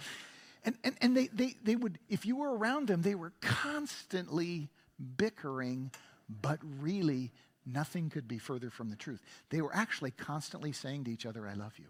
[0.65, 4.71] And, and, and they, they, they would, if you were around them, they were constantly
[5.17, 5.91] bickering,
[6.29, 7.33] but really
[7.67, 9.21] nothing could be further from the truth.
[9.51, 11.89] They were actually constantly saying to each other, I love you.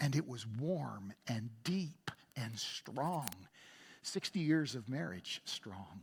[0.00, 3.28] And it was warm and deep and strong.
[4.02, 6.00] 60 years of marriage strong.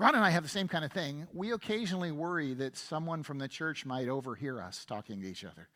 [0.00, 1.26] Ron and I have the same kind of thing.
[1.34, 5.68] We occasionally worry that someone from the church might overhear us talking to each other.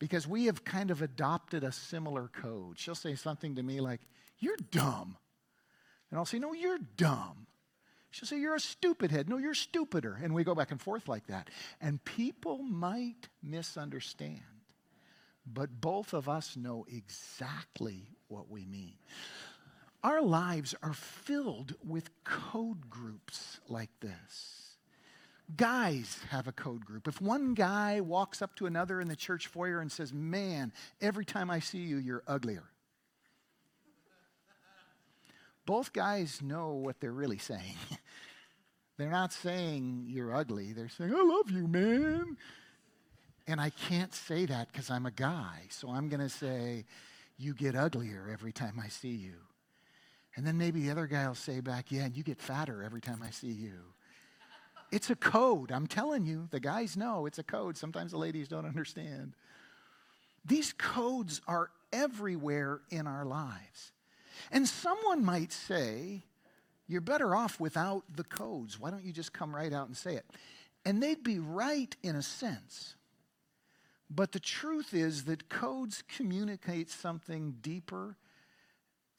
[0.00, 2.80] because we have kind of adopted a similar code.
[2.80, 4.00] She'll say something to me like,
[4.40, 5.16] You're dumb.
[6.10, 7.46] And I'll say, No, you're dumb.
[8.10, 9.28] She'll say, You're a stupid head.
[9.28, 10.18] No, you're stupider.
[10.20, 11.48] And we go back and forth like that.
[11.80, 14.40] And people might misunderstand,
[15.46, 18.96] but both of us know exactly what we mean.
[20.04, 24.76] Our lives are filled with code groups like this.
[25.56, 27.08] Guys have a code group.
[27.08, 31.24] If one guy walks up to another in the church foyer and says, Man, every
[31.24, 32.64] time I see you, you're uglier.
[35.64, 37.76] Both guys know what they're really saying.
[38.98, 42.36] they're not saying you're ugly, they're saying, I love you, man.
[43.46, 45.62] And I can't say that because I'm a guy.
[45.70, 46.84] So I'm going to say,
[47.38, 49.36] You get uglier every time I see you.
[50.36, 53.00] And then maybe the other guy will say back, Yeah, and you get fatter every
[53.00, 53.80] time I see you.
[54.90, 55.72] It's a code.
[55.72, 57.76] I'm telling you, the guys know it's a code.
[57.76, 59.34] Sometimes the ladies don't understand.
[60.44, 63.92] These codes are everywhere in our lives.
[64.50, 66.24] And someone might say,
[66.86, 68.78] You're better off without the codes.
[68.78, 70.26] Why don't you just come right out and say it?
[70.84, 72.96] And they'd be right in a sense.
[74.10, 78.16] But the truth is that codes communicate something deeper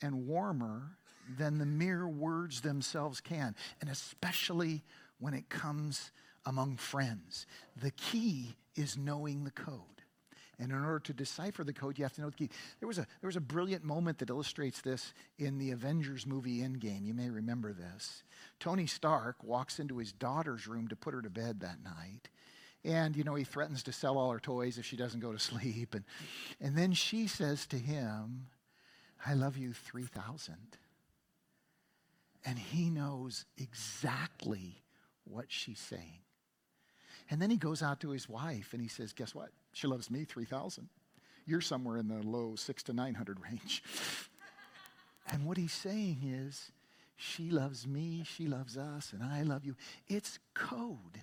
[0.01, 0.97] and warmer
[1.38, 4.84] than the mere words themselves can, and especially
[5.19, 6.11] when it comes
[6.45, 7.47] among friends.
[7.82, 9.82] The key is knowing the code.
[10.57, 12.49] And in order to decipher the code, you have to know the key.
[12.80, 16.59] There was a, there was a brilliant moment that illustrates this in the Avengers movie
[16.59, 17.05] Endgame.
[17.05, 18.23] You may remember this.
[18.59, 22.30] Tony Stark walks into his daughter's room to put her to bed that night.
[22.86, 25.39] And, you know, he threatens to sell all her toys if she doesn't go to
[25.39, 25.93] sleep.
[25.93, 26.05] And,
[26.61, 28.47] and then she says to him,
[29.26, 30.55] I love you 3,000.
[32.46, 34.84] And he knows exactly
[35.24, 36.20] what she's saying.
[37.30, 39.50] And then he goes out to his wife and he says, Guess what?
[39.74, 40.88] She loves me 3,000.
[41.48, 43.84] You're somewhere in the low six to 900 range.
[45.32, 46.72] and what he's saying is,
[47.16, 49.76] She loves me, she loves us, and I love you.
[50.08, 51.22] It's code.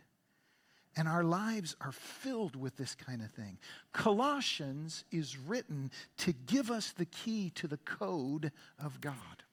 [0.97, 3.59] And our lives are filled with this kind of thing.
[3.93, 9.45] Colossians is written to give us the key to the code of God,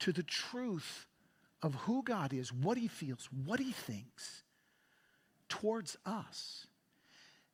[0.00, 1.06] to the truth
[1.62, 4.42] of who God is, what he feels, what he thinks
[5.48, 6.66] towards us.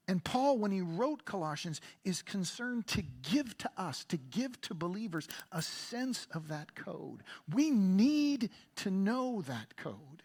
[0.08, 4.74] And Paul, when he wrote Colossians, is concerned to give to us, to give to
[4.74, 7.22] believers a sense of that code.
[7.54, 10.24] We need to know that code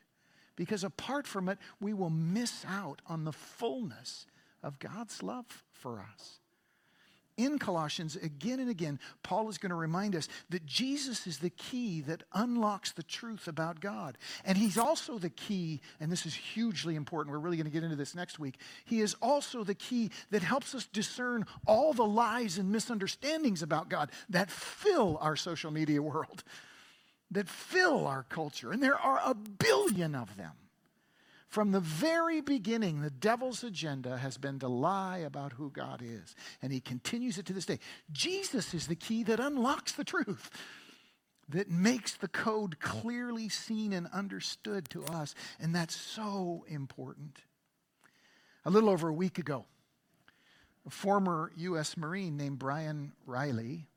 [0.55, 4.25] because apart from it, we will miss out on the fullness
[4.63, 6.39] of God's love for us
[7.37, 11.51] in Colossians, again and again, Paul is going to remind us that Jesus is the
[11.51, 14.17] key that unlocks the truth about God.
[14.43, 17.31] And he's also the key, and this is hugely important.
[17.31, 18.59] We're really going to get into this next week.
[18.85, 23.89] He is also the key that helps us discern all the lies and misunderstandings about
[23.89, 26.43] God that fill our social media world,
[27.31, 28.71] that fill our culture.
[28.71, 30.53] And there are a billion of them.
[31.47, 36.35] From the very beginning, the devil's agenda has been to lie about who God is,
[36.61, 37.79] and he continues it to this day.
[38.11, 40.49] Jesus is the key that unlocks the truth,
[41.47, 47.43] that makes the code clearly seen and understood to us, and that's so important.
[48.65, 49.65] A little over a week ago,
[50.85, 51.95] a former U.S.
[51.95, 53.87] Marine named Bryan Riley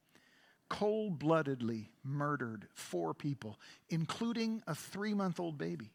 [0.68, 5.90] cold bloodedly murdered four people, including a three month old baby.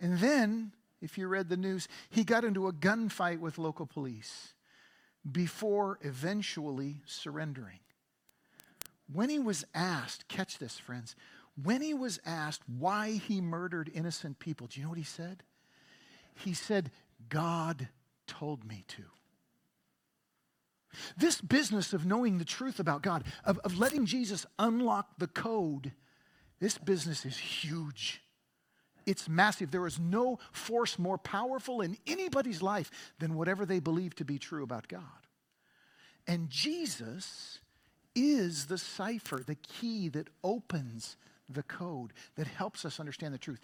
[0.00, 4.54] And then, if you read the news, he got into a gunfight with local police
[5.30, 7.80] before eventually surrendering.
[9.12, 11.16] When he was asked, catch this, friends,
[11.62, 15.42] when he was asked why he murdered innocent people, do you know what he said?
[16.34, 16.90] He said,
[17.28, 17.88] God
[18.26, 19.02] told me to.
[21.16, 25.92] This business of knowing the truth about God, of, of letting Jesus unlock the code,
[26.60, 28.22] this business is huge.
[29.08, 29.70] It's massive.
[29.70, 34.38] There is no force more powerful in anybody's life than whatever they believe to be
[34.38, 35.00] true about God.
[36.26, 37.60] And Jesus
[38.14, 41.16] is the cipher, the key that opens
[41.48, 43.60] the code, that helps us understand the truth.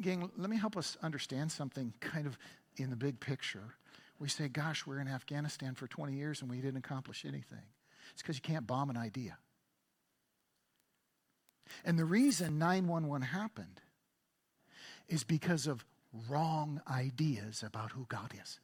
[0.00, 2.36] Gang, let me help us understand something kind of
[2.76, 3.76] in the big picture.
[4.18, 7.66] We say, gosh, we're in Afghanistan for 20 years and we didn't accomplish anything.
[8.14, 9.38] It's because you can't bomb an idea.
[11.84, 13.80] And the reason 911 happened
[15.12, 15.84] is because of
[16.28, 18.58] wrong ideas about who God is.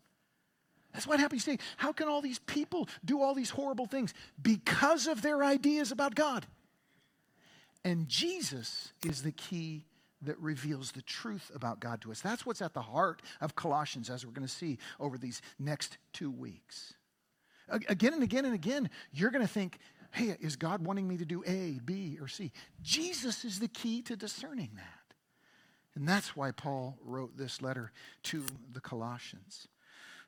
[0.93, 1.63] That's what happens today.
[1.77, 4.15] How can all these people do all these horrible things?
[4.41, 6.47] Because of their ideas about God.
[7.85, 9.85] And Jesus is the key
[10.23, 12.21] that reveals the truth about God to us.
[12.21, 15.99] That's what's at the heart of Colossians, as we're going to see over these next
[16.13, 16.95] two weeks.
[17.69, 19.79] Again and again and again, you're going to think,
[20.13, 22.51] hey, is God wanting me to do A, B, or C?
[22.83, 24.98] Jesus is the key to discerning that.
[25.99, 27.91] And that's why Paul wrote this letter
[28.23, 29.67] to the Colossians.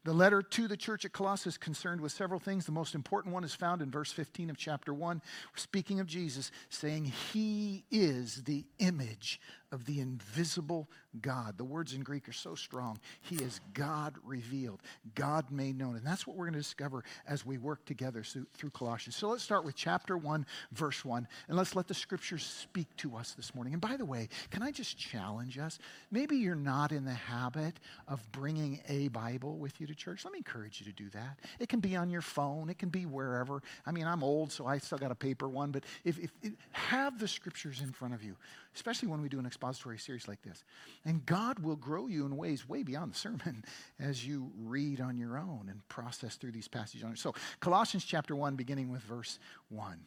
[0.03, 2.67] The letter to the church at Colossus concerned with several things.
[2.67, 5.23] The most important one is found in verse 15 of chapter 1,
[5.55, 9.41] speaking of Jesus, saying, He is the image
[9.73, 10.89] of the invisible
[11.21, 11.59] God.
[11.59, 12.99] The words in Greek are so strong.
[13.23, 14.81] He is God revealed,
[15.15, 15.97] God made known.
[15.97, 19.17] And that's what we're going to discover as we work together through Colossians.
[19.17, 23.17] So let's start with chapter 1, verse 1, and let's let the scriptures speak to
[23.17, 23.73] us this morning.
[23.73, 25.79] And by the way, can I just challenge us?
[26.11, 30.25] Maybe you're not in the habit of bringing a Bible with you to church.
[30.25, 31.39] Let me encourage you to do that.
[31.59, 33.63] It can be on your phone, it can be wherever.
[33.87, 36.31] I mean, I'm old, so I still got a paper one, but if, if,
[36.73, 38.37] have the scriptures in front of you
[38.75, 40.65] especially when we do an expository series like this.
[41.05, 43.65] And God will grow you in ways way beyond the sermon
[44.01, 47.05] as you read on your own and process through these passages.
[47.17, 50.01] So, Colossians chapter 1, beginning with verse 1.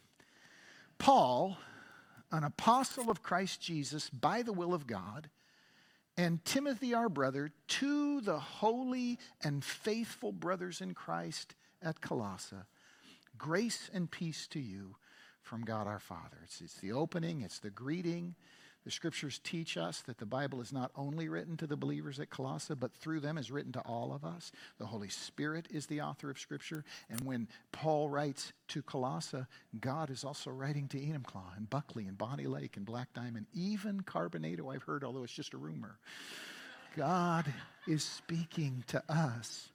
[0.98, 1.58] Paul,
[2.32, 5.30] an apostle of Christ Jesus by the will of God,
[6.16, 12.56] and Timothy, our brother, to the holy and faithful brothers in Christ at Colossae,
[13.38, 14.96] grace and peace to you
[15.44, 16.38] from God our Father.
[16.44, 18.36] It's, it's the opening, it's the greeting.
[18.86, 22.30] The scriptures teach us that the Bible is not only written to the believers at
[22.30, 24.52] Colossae, but through them is written to all of us.
[24.78, 26.84] The Holy Spirit is the author of scripture.
[27.10, 29.46] And when Paul writes to Colossae,
[29.80, 34.02] God is also writing to Enumclaw and Buckley and Bonney Lake and Black Diamond, even
[34.02, 35.98] Carbonado, I've heard, although it's just a rumor.
[36.98, 37.52] God
[37.88, 39.70] is speaking to us.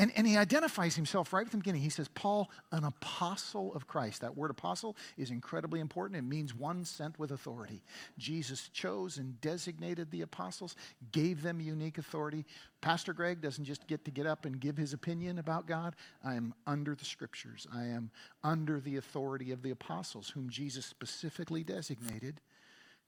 [0.00, 1.82] And, and he identifies himself right from the beginning.
[1.82, 4.22] He says, Paul, an apostle of Christ.
[4.22, 6.16] That word apostle is incredibly important.
[6.16, 7.82] It means one sent with authority.
[8.16, 10.74] Jesus chose and designated the apostles,
[11.12, 12.46] gave them unique authority.
[12.80, 15.94] Pastor Greg doesn't just get to get up and give his opinion about God.
[16.24, 18.10] I am under the scriptures, I am
[18.42, 22.40] under the authority of the apostles, whom Jesus specifically designated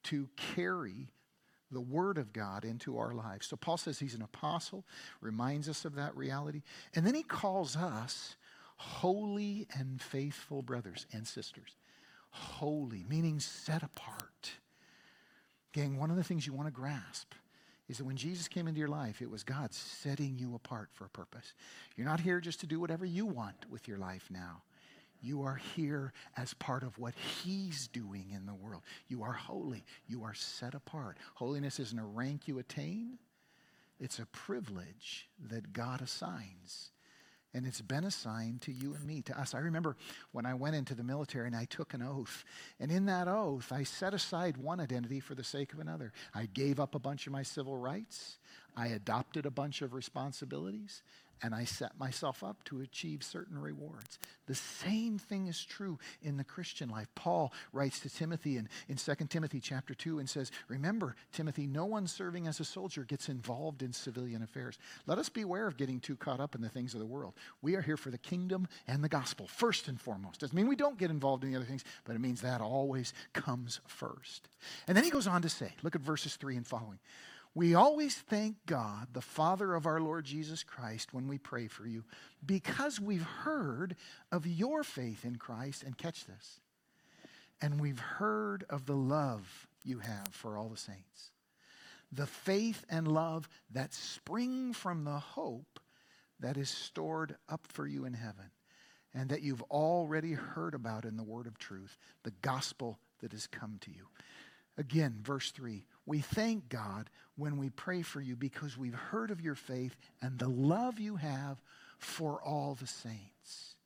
[0.02, 1.08] to carry
[1.72, 3.46] the Word of God into our lives.
[3.46, 4.84] So Paul says he's an apostle,
[5.20, 6.62] reminds us of that reality.
[6.94, 8.36] And then he calls us
[8.76, 11.76] holy and faithful brothers and sisters.
[12.30, 14.52] Holy, meaning set apart.
[15.72, 17.32] Gang, one of the things you want to grasp
[17.88, 21.04] is that when Jesus came into your life, it was God setting you apart for
[21.04, 21.52] a purpose.
[21.96, 24.62] You're not here just to do whatever you want with your life now.
[25.22, 28.82] You are here as part of what He's doing in the world.
[29.08, 29.84] You are holy.
[30.08, 31.16] You are set apart.
[31.34, 33.18] Holiness isn't a rank you attain,
[34.00, 36.90] it's a privilege that God assigns.
[37.54, 39.54] And it's been assigned to you and me, to us.
[39.54, 39.94] I remember
[40.32, 42.44] when I went into the military and I took an oath.
[42.80, 46.14] And in that oath, I set aside one identity for the sake of another.
[46.34, 48.38] I gave up a bunch of my civil rights.
[48.74, 51.02] I adopted a bunch of responsibilities
[51.42, 54.18] and I set myself up to achieve certain rewards.
[54.46, 57.08] The same thing is true in the Christian life.
[57.14, 61.84] Paul writes to Timothy in, in 2 Timothy chapter 2 and says, Remember, Timothy, no
[61.84, 64.78] one serving as a soldier gets involved in civilian affairs.
[65.06, 67.34] Let us beware of getting too caught up in the things of the world.
[67.60, 70.40] We are here for the kingdom and the gospel, first and foremost.
[70.40, 73.12] Doesn't mean we don't get involved in the other things, but it means that always
[73.32, 74.48] comes first.
[74.86, 76.98] And then he goes on to say, look at verses 3 and following.
[77.54, 81.86] We always thank God, the Father of our Lord Jesus Christ, when we pray for
[81.86, 82.04] you,
[82.44, 83.94] because we've heard
[84.30, 86.60] of your faith in Christ, and catch this,
[87.60, 91.30] and we've heard of the love you have for all the saints.
[92.10, 95.78] The faith and love that spring from the hope
[96.40, 98.50] that is stored up for you in heaven,
[99.14, 103.46] and that you've already heard about in the word of truth, the gospel that has
[103.46, 104.08] come to you.
[104.78, 109.40] Again, verse 3 we thank God when we pray for you because we've heard of
[109.40, 111.58] your faith and the love you have
[111.98, 113.76] for all the saints.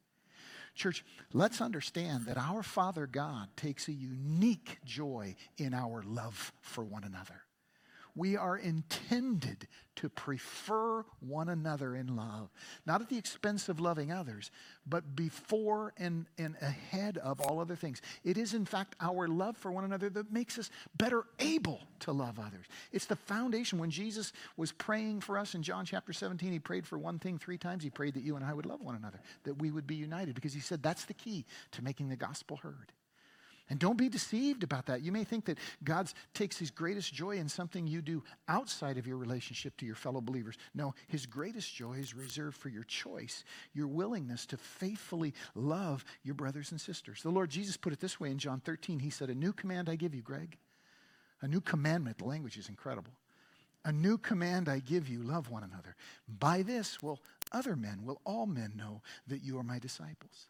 [0.75, 6.85] Church, let's understand that our Father God takes a unique joy in our love for
[6.85, 7.46] one another
[8.17, 12.51] we are intended to prefer one another in love,
[12.87, 14.51] not at the expense of loving others,
[14.87, 18.03] but before and, and ahead of all other things.
[18.25, 22.13] It is, in fact, our love for one another that makes us better able to
[22.13, 22.67] love others.
[22.93, 23.79] It's the foundation.
[23.79, 27.39] When Jesus was praying for us in John chapter 17, he prayed for one thing
[27.39, 27.83] three times.
[27.83, 30.35] He prayed that you and I would love one another, that we would be united,
[30.35, 32.93] because he said that's the key to making the gospel heard.
[33.69, 35.03] And don't be deceived about that.
[35.03, 39.09] You may think that God takes his greatest joy in something you do outside of
[39.09, 40.57] your relationship to your fellow believers.
[40.73, 43.43] No, his greatest joy is reserved for your choice,
[43.75, 47.23] your willingness to faithfully love your brothers and sisters.
[47.23, 49.01] The Lord Jesus put it this way in John 13.
[49.01, 50.57] He said, A new command I give you, Greg
[51.43, 53.13] A new commandment, the language is incredible.
[53.85, 55.97] A new command I give you love one another.
[56.29, 57.21] By this will
[57.53, 60.49] other men, will all men know that you are my disciples.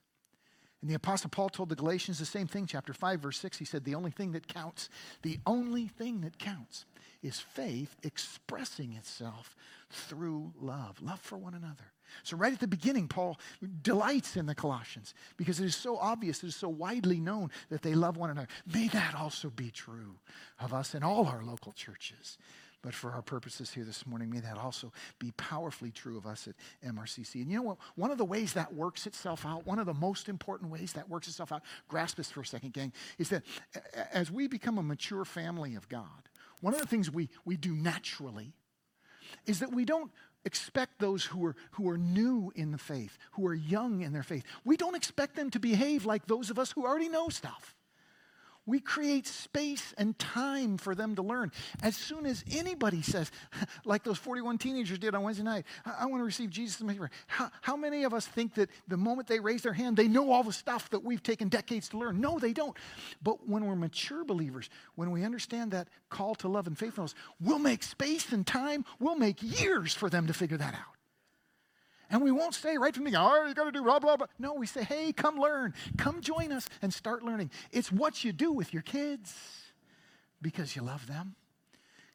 [0.82, 3.58] And the Apostle Paul told the Galatians the same thing, chapter 5, verse 6.
[3.58, 4.88] He said, The only thing that counts,
[5.22, 6.84] the only thing that counts
[7.22, 9.56] is faith expressing itself
[9.90, 11.92] through love, love for one another.
[12.22, 13.38] So, right at the beginning, Paul
[13.82, 17.82] delights in the Colossians because it is so obvious, it is so widely known that
[17.82, 18.48] they love one another.
[18.72, 20.14] May that also be true
[20.60, 22.38] of us in all our local churches.
[22.86, 26.46] But for our purposes here this morning, may that also be powerfully true of us
[26.46, 26.54] at
[26.88, 27.42] MRCC.
[27.42, 27.78] And you know what?
[27.96, 31.08] One of the ways that works itself out, one of the most important ways that
[31.08, 33.42] works itself out, grasp this for a second, gang, is that
[34.12, 36.28] as we become a mature family of God,
[36.60, 38.52] one of the things we, we do naturally
[39.46, 40.12] is that we don't
[40.44, 44.22] expect those who are, who are new in the faith, who are young in their
[44.22, 47.75] faith, we don't expect them to behave like those of us who already know stuff.
[48.66, 51.52] We create space and time for them to learn.
[51.82, 53.30] As soon as anybody says,
[53.84, 56.84] like those 41 teenagers did on Wednesday night, I, I want to receive Jesus as
[56.84, 57.10] my Savior.
[57.26, 60.32] How, how many of us think that the moment they raise their hand, they know
[60.32, 62.20] all the stuff that we've taken decades to learn?
[62.20, 62.76] No, they don't.
[63.22, 67.58] But when we're mature believers, when we understand that call to love and faithfulness, we'll
[67.58, 70.95] make space and time, we'll make years for them to figure that out.
[72.10, 74.16] And we won't say right from the beginning, oh, you got to do blah, blah,
[74.16, 74.26] blah.
[74.38, 75.74] No, we say, hey, come learn.
[75.96, 77.50] Come join us and start learning.
[77.72, 79.34] It's what you do with your kids
[80.40, 81.34] because you love them.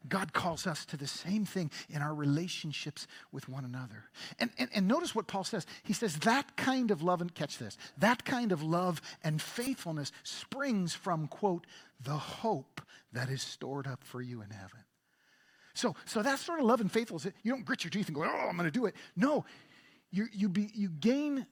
[0.07, 4.05] God calls us to the same thing in our relationships with one another.
[4.39, 5.67] And, and, and notice what Paul says.
[5.83, 10.11] He says, that kind of love, and catch this, that kind of love and faithfulness
[10.23, 11.67] springs from, quote,
[12.03, 12.81] the hope
[13.13, 14.79] that is stored up for you in heaven.
[15.73, 18.23] So, so that sort of love and faithfulness, you don't grit your teeth and go,
[18.23, 18.95] oh, I'm going to do it.
[19.15, 19.45] No,
[20.11, 21.45] you, you, be, you gain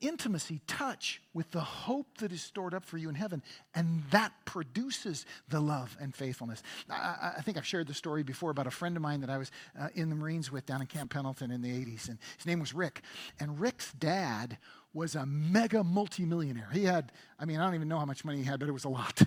[0.00, 3.42] intimacy, touch with the hope that is stored up for you in heaven,
[3.74, 6.62] and that produces the love and faithfulness.
[6.88, 9.38] I, I think I've shared the story before about a friend of mine that I
[9.38, 12.46] was uh, in the Marines with down in Camp Pendleton in the 80s, and his
[12.46, 13.02] name was Rick.
[13.40, 14.58] And Rick's dad
[14.92, 16.68] was a mega multimillionaire.
[16.72, 18.72] He had, I mean, I don't even know how much money he had, but it
[18.72, 19.22] was a lot.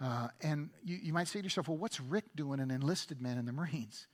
[0.00, 3.36] Uh, and you, you might say to yourself, well, what's Rick doing, an enlisted man
[3.36, 4.06] in the Marines?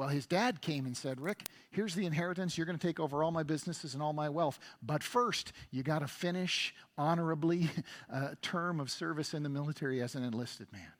[0.00, 1.42] Well, his dad came and said, Rick,
[1.72, 2.56] here's the inheritance.
[2.56, 4.58] You're going to take over all my businesses and all my wealth.
[4.82, 7.68] But first, you got to finish honorably
[8.08, 10.90] a term of service in the military as an enlisted man.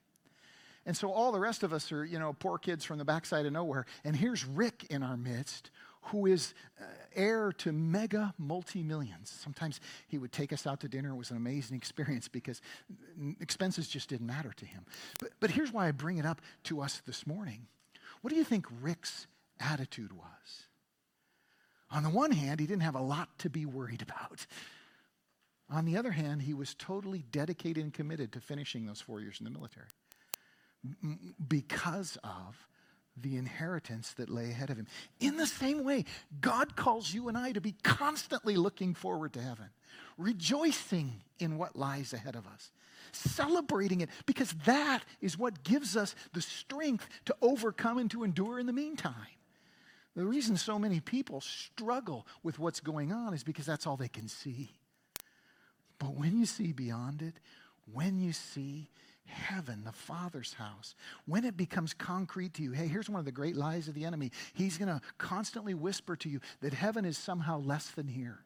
[0.84, 3.46] And so all the rest of us are, you know, poor kids from the backside
[3.46, 3.86] of nowhere.
[4.04, 5.70] And here's Rick in our midst
[6.02, 6.84] who is uh,
[7.16, 9.30] heir to mega multi millions.
[9.30, 11.12] Sometimes he would take us out to dinner.
[11.12, 12.60] It was an amazing experience because
[13.40, 14.84] expenses just didn't matter to him.
[15.20, 17.66] But, but here's why I bring it up to us this morning
[18.20, 19.26] what do you think Rick's
[19.58, 20.66] attitude was?
[21.90, 24.46] On the one hand, he didn't have a lot to be worried about.
[25.68, 29.38] On the other hand, he was totally dedicated and committed to finishing those four years
[29.40, 29.86] in the military
[31.48, 32.66] because of
[33.22, 34.86] the inheritance that lay ahead of him.
[35.18, 36.04] In the same way,
[36.40, 39.70] God calls you and I to be constantly looking forward to heaven,
[40.18, 42.70] rejoicing in what lies ahead of us
[43.12, 48.58] celebrating it, because that is what gives us the strength to overcome and to endure
[48.58, 49.14] in the meantime.
[50.16, 54.08] The reason so many people struggle with what's going on is because that's all they
[54.08, 54.70] can see.
[55.98, 57.34] But when you see beyond it,
[57.92, 58.90] when you see
[59.30, 60.94] heaven, the Father's house,
[61.26, 64.04] when it becomes concrete to you, hey, here's one of the great lies of the
[64.04, 64.30] enemy.
[64.52, 68.40] He's going to constantly whisper to you that heaven is somehow less than here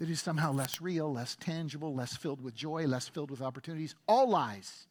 [0.00, 3.94] that is somehow less real, less tangible, less filled with joy, less filled with opportunities.
[4.08, 4.86] All lies.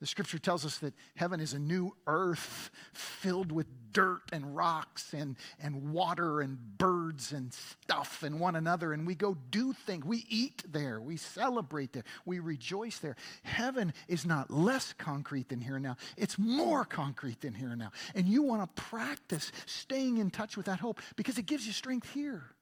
[0.00, 5.12] The scripture tells us that heaven is a new earth filled with dirt and rocks
[5.12, 8.94] and, and water and birds and stuff and one another.
[8.94, 10.06] And we go do things.
[10.06, 11.00] We eat there.
[11.00, 12.04] We celebrate there.
[12.24, 13.16] We rejoice there.
[13.42, 17.78] Heaven is not less concrete than here and now, it's more concrete than here and
[17.78, 17.92] now.
[18.14, 21.72] And you want to practice staying in touch with that hope because it gives you
[21.72, 22.54] strength here.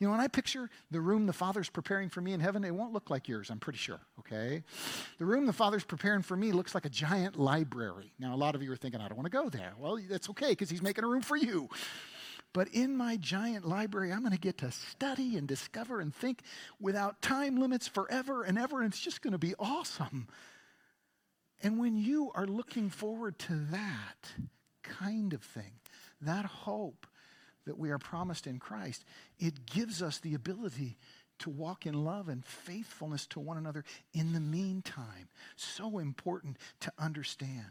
[0.00, 2.74] You know, when I picture the room the Father's preparing for me in heaven, it
[2.74, 4.64] won't look like yours, I'm pretty sure, okay?
[5.18, 8.12] The room the Father's preparing for me looks like a giant library.
[8.18, 9.72] Now, a lot of you are thinking, I don't want to go there.
[9.78, 11.68] Well, that's okay because He's making a room for you.
[12.52, 16.42] But in my giant library, I'm going to get to study and discover and think
[16.80, 20.28] without time limits forever and ever, and it's just going to be awesome.
[21.62, 24.32] And when you are looking forward to that
[24.82, 25.72] kind of thing,
[26.20, 27.06] that hope,
[27.66, 29.04] that we are promised in Christ,
[29.38, 30.96] it gives us the ability
[31.40, 35.28] to walk in love and faithfulness to one another in the meantime.
[35.56, 37.70] So important to understand.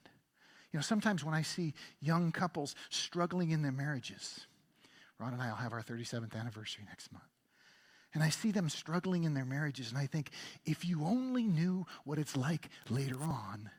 [0.72, 4.48] You know, sometimes when I see young couples struggling in their marriages,
[5.20, 7.24] Ron and I will have our 37th anniversary next month.
[8.14, 10.30] And I see them struggling in their marriages, and I think,
[10.66, 13.72] if you only knew what it's like later on,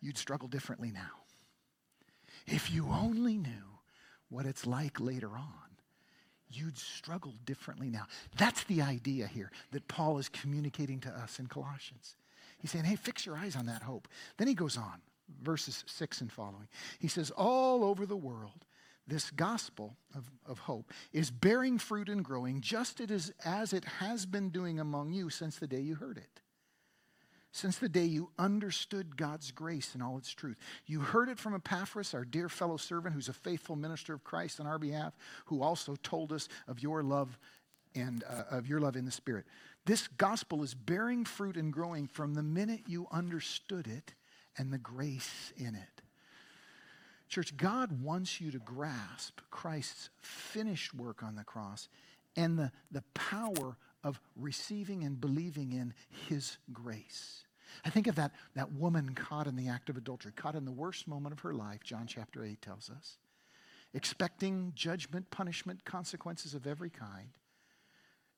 [0.00, 1.24] you'd struggle differently now.
[2.46, 3.69] If you only knew
[4.30, 5.70] what it's like later on,
[6.48, 8.06] you'd struggle differently now.
[8.36, 12.16] That's the idea here that Paul is communicating to us in Colossians.
[12.58, 14.08] He's saying, hey, fix your eyes on that hope.
[14.36, 15.00] Then he goes on,
[15.42, 16.68] verses 6 and following.
[16.98, 18.64] He says, all over the world,
[19.06, 24.26] this gospel of, of hope is bearing fruit and growing just as, as it has
[24.26, 26.40] been doing among you since the day you heard it
[27.52, 30.56] since the day you understood God's grace and all its truth.
[30.86, 34.60] You heard it from Epaphras, our dear fellow servant, who's a faithful minister of Christ
[34.60, 35.14] on our behalf,
[35.46, 37.38] who also told us of your love
[37.94, 39.46] and uh, of your love in the Spirit.
[39.84, 44.14] This gospel is bearing fruit and growing from the minute you understood it
[44.56, 46.02] and the grace in it.
[47.28, 51.88] Church, God wants you to grasp Christ's finished work on the cross
[52.36, 55.94] and the, the power of receiving and believing in
[56.28, 57.44] his grace.
[57.84, 60.72] I think of that, that woman caught in the act of adultery, caught in the
[60.72, 63.18] worst moment of her life, John chapter 8 tells us,
[63.94, 67.30] expecting judgment, punishment, consequences of every kind.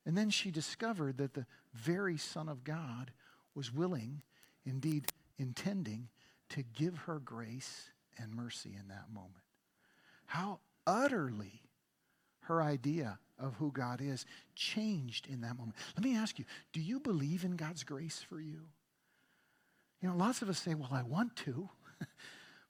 [0.05, 3.11] And then she discovered that the very Son of God
[3.55, 4.21] was willing,
[4.65, 5.05] indeed
[5.37, 6.09] intending,
[6.49, 9.43] to give her grace and mercy in that moment.
[10.25, 11.61] How utterly
[12.41, 14.25] her idea of who God is
[14.55, 15.75] changed in that moment.
[15.95, 18.61] Let me ask you do you believe in God's grace for you?
[20.01, 21.69] You know, lots of us say, well, I want to.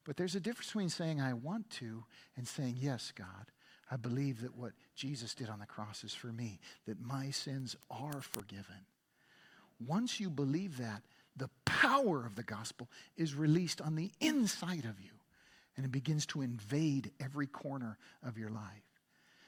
[0.06, 2.04] but there's a difference between saying, I want to,
[2.38, 3.52] and saying, yes, God.
[3.92, 7.76] I believe that what Jesus did on the cross is for me, that my sins
[7.92, 8.86] are forgiven.
[9.86, 11.02] Once you believe that,
[11.36, 12.88] the power of the gospel
[13.18, 15.12] is released on the inside of you,
[15.76, 18.93] and it begins to invade every corner of your life.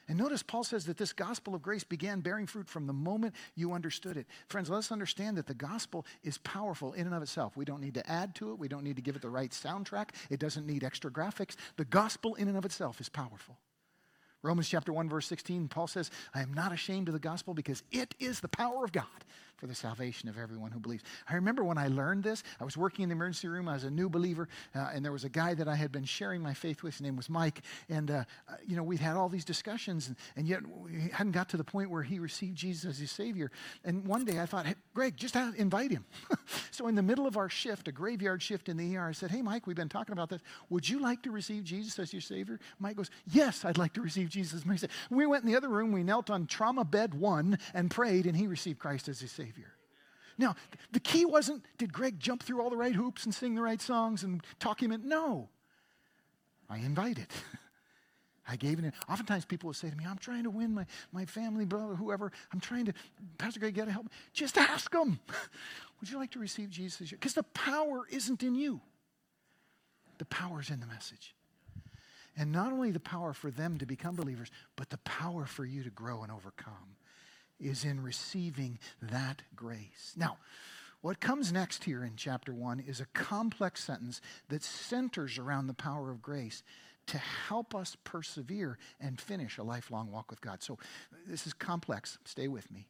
[0.08, 3.34] And notice Paul says that this gospel of grace began bearing fruit from the moment
[3.56, 4.26] you understood it.
[4.48, 7.56] Friends, let's understand that the gospel is powerful in and of itself.
[7.56, 9.50] We don't need to add to it, we don't need to give it the right
[9.50, 11.56] soundtrack, it doesn't need extra graphics.
[11.76, 13.58] The gospel in and of itself is powerful.
[14.42, 17.82] Romans chapter 1 verse 16 Paul says, "I am not ashamed of the gospel because
[17.90, 19.24] it is the power of God
[19.56, 21.02] for the salvation of everyone who believes.
[21.28, 23.68] I remember when I learned this, I was working in the emergency room.
[23.68, 26.04] I was a new believer, uh, and there was a guy that I had been
[26.04, 26.94] sharing my faith with.
[26.94, 27.62] His name was Mike.
[27.88, 31.32] And, uh, uh, you know, we'd had all these discussions, and, and, yet we hadn't
[31.32, 33.50] got to the point where he received Jesus as his Savior.
[33.84, 36.04] And one day I thought, hey, Greg, just invite him.
[36.70, 39.30] so in the middle of our shift, a graveyard shift in the ER, I said,
[39.30, 40.42] hey, Mike, we've been talking about this.
[40.70, 42.60] Would you like to receive Jesus as your Savior?
[42.78, 44.94] Mike goes, yes, I'd like to receive Jesus as my Savior.
[45.10, 48.36] We went in the other room, we knelt on trauma bed one and prayed, and
[48.36, 49.55] he received Christ as his Savior.
[50.38, 50.54] Now,
[50.92, 53.80] the key wasn't did Greg jump through all the right hoops and sing the right
[53.80, 55.08] songs and talk him in?
[55.08, 55.48] No.
[56.68, 57.28] I invited.
[58.48, 58.84] I gave it.
[58.84, 58.92] In.
[59.08, 62.30] Oftentimes people will say to me, I'm trying to win my, my family, brother, whoever.
[62.52, 62.92] I'm trying to,
[63.38, 64.08] Pastor Greg, get help.
[64.32, 65.18] Just ask them.
[66.00, 67.10] Would you like to receive Jesus?
[67.10, 68.80] Because the power isn't in you.
[70.18, 71.34] The power is in the message.
[72.36, 75.82] And not only the power for them to become believers, but the power for you
[75.82, 76.95] to grow and overcome
[77.60, 80.12] is in receiving that grace.
[80.16, 80.38] Now,
[81.00, 85.74] what comes next here in chapter 1 is a complex sentence that centers around the
[85.74, 86.62] power of grace
[87.06, 90.62] to help us persevere and finish a lifelong walk with God.
[90.62, 90.78] So
[91.26, 92.18] this is complex.
[92.24, 92.88] Stay with me.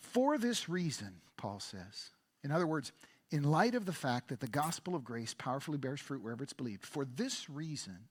[0.00, 2.10] For this reason, Paul says,
[2.42, 2.92] in other words,
[3.30, 6.52] in light of the fact that the gospel of grace powerfully bears fruit wherever it's
[6.52, 8.08] believed, for this reason,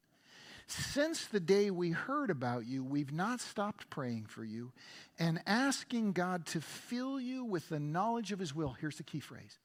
[0.67, 4.71] since the day we heard about you, we've not stopped praying for you
[5.19, 8.75] and asking God to fill you with the knowledge of His will.
[8.79, 9.57] Here's the key phrase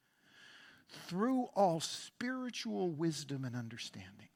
[1.06, 4.28] through all spiritual wisdom and understanding.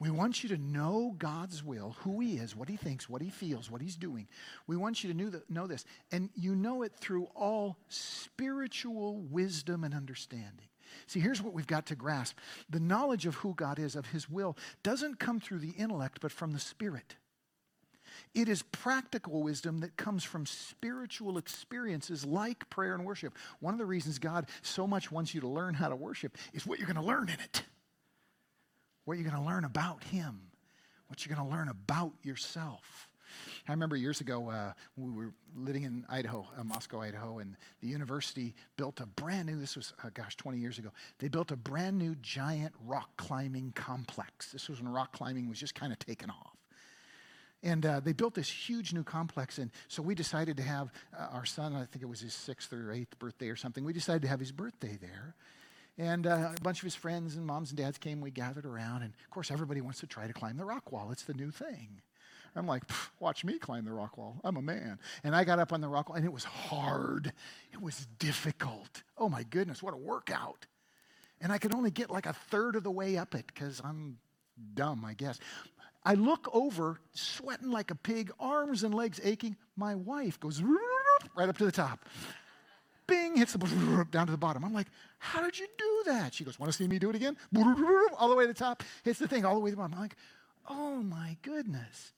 [0.00, 3.30] We want you to know God's will, who He is, what He thinks, what He
[3.30, 4.26] feels, what He's doing.
[4.66, 5.84] We want you to know this.
[6.10, 10.68] And you know it through all spiritual wisdom and understanding.
[11.06, 12.38] See, here's what we've got to grasp
[12.68, 16.32] the knowledge of who God is, of His will, doesn't come through the intellect, but
[16.32, 17.16] from the Spirit.
[18.34, 23.34] It is practical wisdom that comes from spiritual experiences like prayer and worship.
[23.60, 26.66] One of the reasons God so much wants you to learn how to worship is
[26.66, 27.62] what you're going to learn in it,
[29.04, 30.40] what you're going to learn about Him,
[31.08, 33.08] what you're going to learn about yourself.
[33.68, 37.88] I remember years ago, uh, we were living in Idaho, uh, Moscow, Idaho, and the
[37.88, 41.56] university built a brand new, this was, uh, gosh, 20 years ago, they built a
[41.56, 44.52] brand new giant rock climbing complex.
[44.52, 46.56] This was when rock climbing was just kind of taken off.
[47.62, 49.58] And uh, they built this huge new complex.
[49.58, 52.72] And so we decided to have uh, our son, I think it was his sixth
[52.72, 55.34] or eighth birthday or something, we decided to have his birthday there.
[55.96, 58.20] And uh, a bunch of his friends and moms and dads came.
[58.20, 59.02] We gathered around.
[59.02, 61.10] And of course, everybody wants to try to climb the rock wall.
[61.12, 62.02] It's the new thing.
[62.56, 62.84] I'm like,
[63.20, 64.40] watch me climb the rock wall.
[64.44, 64.98] I'm a man.
[65.24, 67.32] And I got up on the rock wall, and it was hard.
[67.72, 69.02] It was difficult.
[69.18, 70.66] Oh my goodness, what a workout.
[71.40, 74.18] And I could only get like a third of the way up it because I'm
[74.74, 75.38] dumb, I guess.
[76.04, 79.56] I look over, sweating like a pig, arms and legs aching.
[79.76, 80.62] My wife goes
[81.34, 82.04] right up to the top.
[83.06, 84.64] Bing, hits the down to the bottom.
[84.64, 84.86] I'm like,
[85.18, 86.34] how did you do that?
[86.34, 87.36] She goes, want to see me do it again?
[88.18, 89.94] All the way to the top, hits the thing all the way to the bottom.
[89.94, 90.16] I'm like,
[90.68, 92.12] oh my goodness.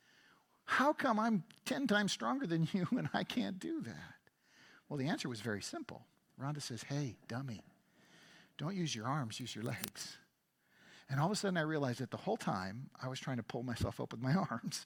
[0.67, 4.15] How come I'm 10 times stronger than you and I can't do that?
[4.89, 6.03] Well, the answer was very simple.
[6.41, 7.63] Rhonda says, hey, dummy,
[8.59, 10.19] don't use your arms, use your legs.
[11.09, 13.43] And all of a sudden, I realized that the whole time I was trying to
[13.43, 14.85] pull myself up with my arms.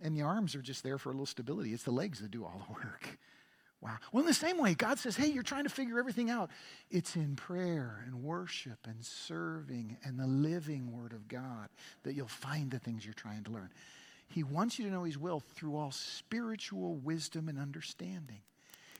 [0.00, 1.72] And the arms are just there for a little stability.
[1.72, 3.18] It's the legs that do all the work.
[3.80, 3.96] Wow.
[4.12, 6.50] Well, in the same way, God says, hey, you're trying to figure everything out.
[6.88, 11.68] It's in prayer and worship and serving and the living Word of God
[12.04, 13.70] that you'll find the things you're trying to learn.
[14.32, 18.40] He wants you to know His will through all spiritual wisdom and understanding.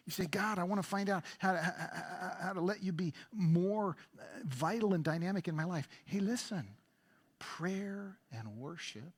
[0.04, 2.92] You say, God, I want to find out how to, how, how to let you
[2.92, 5.88] be more uh, vital and dynamic in my life.
[6.04, 6.66] Hey, listen,
[7.38, 9.12] prayer and worship,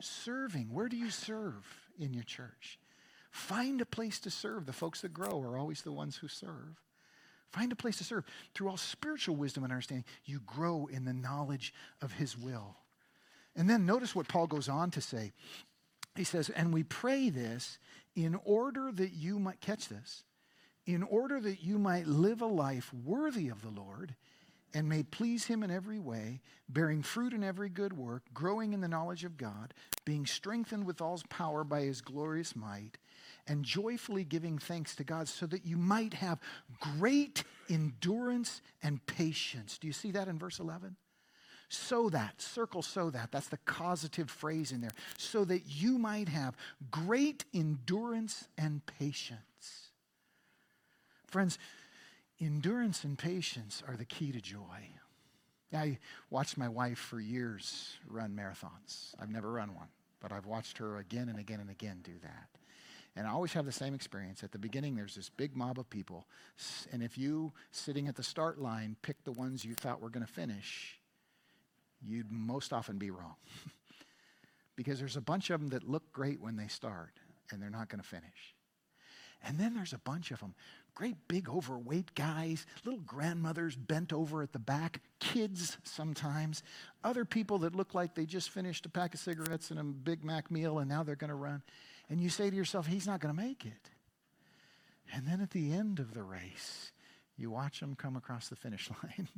[0.00, 0.68] serving.
[0.72, 1.66] Where do you serve
[1.98, 2.78] in your church?
[3.30, 4.66] Find a place to serve.
[4.66, 6.80] The folks that grow are always the ones who serve.
[7.50, 8.24] Find a place to serve.
[8.54, 11.72] Through all spiritual wisdom and understanding, you grow in the knowledge
[12.02, 12.76] of His will.
[13.56, 15.32] And then notice what Paul goes on to say.
[16.14, 17.78] He says, And we pray this
[18.14, 20.24] in order that you might, catch this,
[20.86, 24.14] in order that you might live a life worthy of the Lord
[24.74, 28.80] and may please him in every way, bearing fruit in every good work, growing in
[28.82, 29.72] the knowledge of God,
[30.04, 32.98] being strengthened with all power by his glorious might,
[33.46, 36.40] and joyfully giving thanks to God so that you might have
[36.78, 39.78] great endurance and patience.
[39.78, 40.96] Do you see that in verse 11?
[41.68, 46.28] So that, circle so that, that's the causative phrase in there, so that you might
[46.28, 46.56] have
[46.90, 49.90] great endurance and patience.
[51.26, 51.58] Friends,
[52.40, 54.90] endurance and patience are the key to joy.
[55.72, 55.98] I
[56.30, 59.14] watched my wife for years run marathons.
[59.20, 59.88] I've never run one,
[60.20, 62.48] but I've watched her again and again and again do that.
[63.16, 64.44] And I always have the same experience.
[64.44, 66.26] At the beginning, there's this big mob of people.
[66.92, 70.24] And if you, sitting at the start line, pick the ones you thought were going
[70.24, 70.95] to finish,
[72.02, 73.36] you'd most often be wrong.
[74.76, 77.12] because there's a bunch of them that look great when they start
[77.50, 78.54] and they're not going to finish.
[79.44, 80.54] And then there's a bunch of them,
[80.94, 86.62] great big overweight guys, little grandmothers bent over at the back, kids sometimes,
[87.04, 90.24] other people that look like they just finished a pack of cigarettes and a Big
[90.24, 91.62] Mac meal and now they're going to run.
[92.08, 93.90] And you say to yourself, he's not going to make it.
[95.12, 96.92] And then at the end of the race,
[97.36, 99.28] you watch them come across the finish line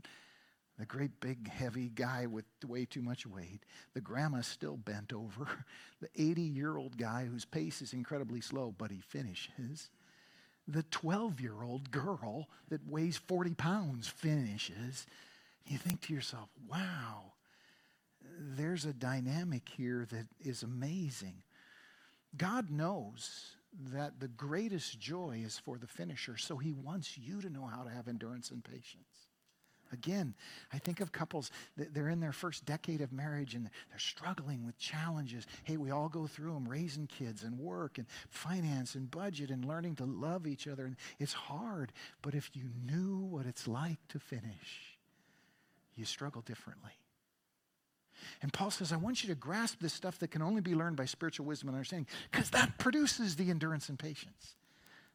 [0.78, 3.60] the great big heavy guy with way too much weight.
[3.94, 5.46] The grandma still bent over.
[6.00, 9.90] The 80 year old guy whose pace is incredibly slow, but he finishes.
[10.68, 15.06] The 12 year old girl that weighs 40 pounds finishes.
[15.66, 17.32] You think to yourself, wow,
[18.38, 21.42] there's a dynamic here that is amazing.
[22.36, 23.56] God knows
[23.92, 27.82] that the greatest joy is for the finisher, so he wants you to know how
[27.82, 29.27] to have endurance and patience.
[29.92, 30.34] Again,
[30.72, 34.66] I think of couples that they're in their first decade of marriage and they're struggling
[34.66, 35.46] with challenges.
[35.64, 39.64] Hey, we all go through them, raising kids and work and finance and budget and
[39.64, 40.84] learning to love each other.
[40.84, 44.98] And it's hard, but if you knew what it's like to finish,
[45.94, 46.92] you struggle differently.
[48.42, 50.96] And Paul says, I want you to grasp this stuff that can only be learned
[50.96, 54.54] by spiritual wisdom and understanding, because that produces the endurance and patience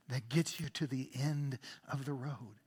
[0.10, 1.60] that gets you to the end
[1.92, 2.60] of the road.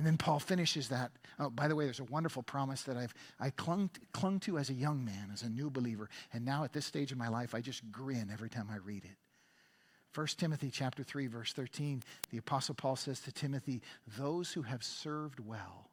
[0.00, 1.12] And then Paul finishes that.
[1.38, 4.70] Oh, by the way, there's a wonderful promise that I've I clung, clung to as
[4.70, 7.54] a young man, as a new believer, and now at this stage of my life,
[7.54, 9.18] I just grin every time I read it.
[10.14, 13.82] 1 Timothy chapter 3 verse 13 the apostle Paul says to Timothy
[14.18, 15.90] those who have served well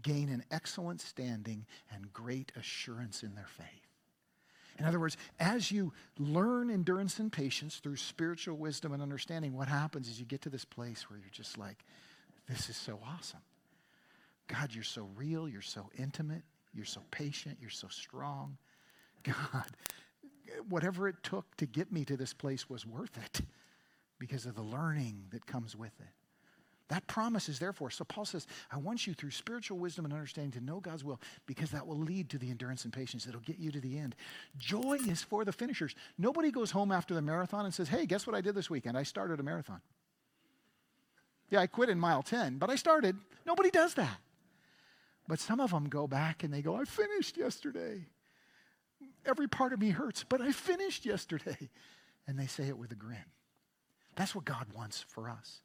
[0.00, 3.86] gain an excellent standing and great assurance in their faith
[4.78, 9.68] in other words, as you learn endurance and patience through spiritual wisdom and understanding, what
[9.68, 11.84] happens is you get to this place where you're just like,
[12.48, 13.40] this is so awesome.
[14.48, 15.48] God, you're so real.
[15.48, 16.42] You're so intimate.
[16.72, 17.58] You're so patient.
[17.60, 18.58] You're so strong.
[19.24, 19.66] God,
[20.68, 23.40] whatever it took to get me to this place was worth it
[24.18, 26.06] because of the learning that comes with it.
[26.88, 27.96] That promise is there for us.
[27.96, 31.20] So Paul says, I want you through spiritual wisdom and understanding to know God's will
[31.46, 34.14] because that will lead to the endurance and patience that'll get you to the end.
[34.56, 35.96] Joy is for the finishers.
[36.16, 38.96] Nobody goes home after the marathon and says, Hey, guess what I did this weekend?
[38.96, 39.80] I started a marathon.
[41.50, 43.16] Yeah, I quit in mile 10, but I started.
[43.46, 44.18] Nobody does that.
[45.28, 48.06] But some of them go back and they go, I finished yesterday.
[49.24, 51.70] Every part of me hurts, but I finished yesterday.
[52.28, 53.24] And they say it with a grin.
[54.16, 55.60] That's what God wants for us.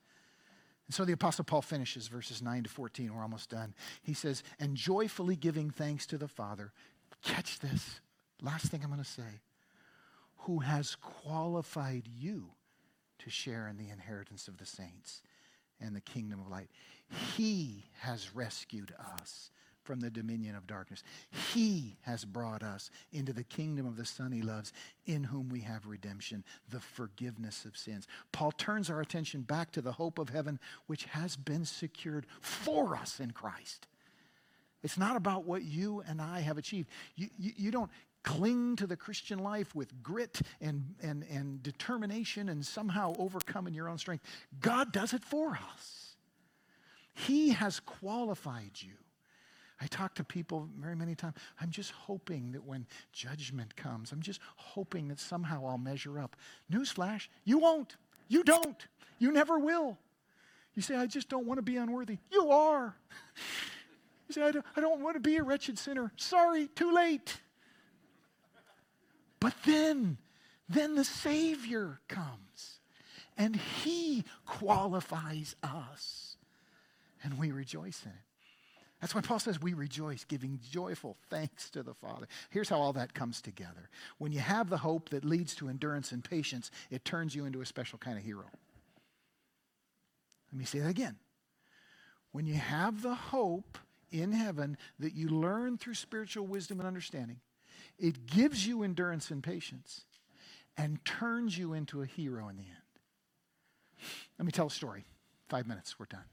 [0.88, 3.15] And so the Apostle Paul finishes verses 9 to 14.
[3.15, 3.73] We're almost done.
[4.03, 6.73] He says, And joyfully giving thanks to the Father.
[7.23, 8.01] Catch this.
[8.41, 9.41] Last thing I'm going to say.
[10.39, 12.51] Who has qualified you
[13.19, 15.21] to share in the inheritance of the saints
[15.82, 16.69] and the kingdom of light.
[17.36, 19.51] He has rescued us
[19.84, 21.03] from the dominion of darkness.
[21.53, 24.73] He has brought us into the kingdom of the Son he loves,
[25.05, 28.07] in whom we have redemption, the forgiveness of sins.
[28.32, 32.95] Paul turns our attention back to the hope of heaven, which has been secured for
[32.95, 33.88] us in Christ.
[34.84, 36.89] It's not about what you and I have achieved.
[37.15, 37.91] You, you, you, don't
[38.24, 43.74] cling to the Christian life with grit and, and, and determination and somehow overcome in
[43.74, 44.24] your own strength.
[44.59, 46.15] God does it for us.
[47.13, 48.93] He has qualified you.
[49.82, 51.36] I talk to people very many times.
[51.59, 56.36] I'm just hoping that when judgment comes, I'm just hoping that somehow I'll measure up.
[56.72, 57.97] Newsflash, you won't.
[58.28, 58.88] You don't.
[59.17, 59.97] You never will.
[60.76, 62.17] You say, I just don't want to be unworthy.
[62.32, 62.95] You are.
[64.28, 66.13] You say, I don't, I don't want to be a wretched sinner.
[66.15, 67.41] Sorry, too late.
[69.41, 70.17] But then,
[70.69, 72.79] then the Savior comes
[73.37, 76.37] and He qualifies us.
[77.23, 78.17] And we rejoice in it.
[79.01, 82.27] That's why Paul says we rejoice, giving joyful thanks to the Father.
[82.51, 83.89] Here's how all that comes together.
[84.19, 87.61] When you have the hope that leads to endurance and patience, it turns you into
[87.61, 88.45] a special kind of hero.
[90.51, 91.15] Let me say that again.
[92.31, 93.79] When you have the hope
[94.11, 97.39] in heaven that you learn through spiritual wisdom and understanding,
[98.01, 100.05] it gives you endurance and patience
[100.75, 104.07] and turns you into a hero in the end.
[104.39, 105.05] Let me tell a story.
[105.47, 106.23] Five minutes, we're done.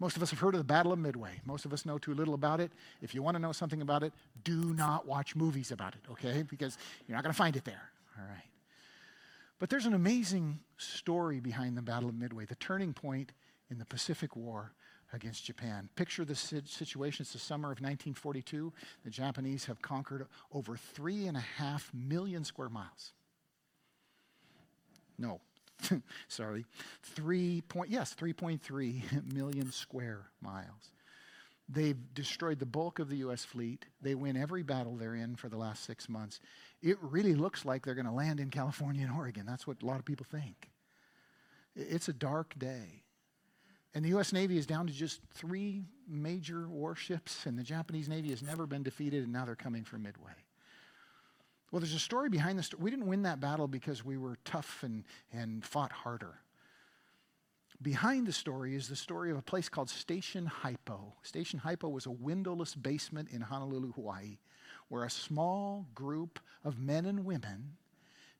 [0.00, 1.40] Most of us have heard of the Battle of Midway.
[1.44, 2.72] Most of us know too little about it.
[3.02, 4.12] If you want to know something about it,
[4.42, 6.42] do not watch movies about it, okay?
[6.42, 6.76] Because
[7.06, 7.90] you're not going to find it there.
[8.18, 8.42] All right.
[9.60, 13.30] But there's an amazing story behind the Battle of Midway, the turning point
[13.70, 14.72] in the Pacific War
[15.12, 15.88] against Japan.
[15.96, 17.22] Picture the situation.
[17.22, 18.72] It's the summer of 1942.
[19.04, 23.12] The Japanese have conquered over three and a half million square miles.
[25.18, 25.40] No,
[26.28, 26.64] sorry,
[27.02, 30.92] three point yes, 3.3 million square miles.
[31.72, 33.44] They've destroyed the bulk of the U.S.
[33.44, 33.86] fleet.
[34.02, 36.40] They win every battle they're in for the last six months.
[36.82, 39.46] It really looks like they're going to land in California and Oregon.
[39.46, 40.70] That's what a lot of people think.
[41.76, 43.04] It's a dark day.
[43.94, 44.32] And the U.S.
[44.32, 48.82] Navy is down to just three major warships, and the Japanese Navy has never been
[48.82, 50.32] defeated, and now they're coming for Midway.
[51.70, 52.82] Well, there's a story behind story.
[52.82, 56.40] We didn't win that battle because we were tough and, and fought harder.
[57.82, 61.14] Behind the story is the story of a place called Station Hypo.
[61.22, 64.38] Station Hypo was a windowless basement in Honolulu, Hawaii,
[64.88, 67.76] where a small group of men and women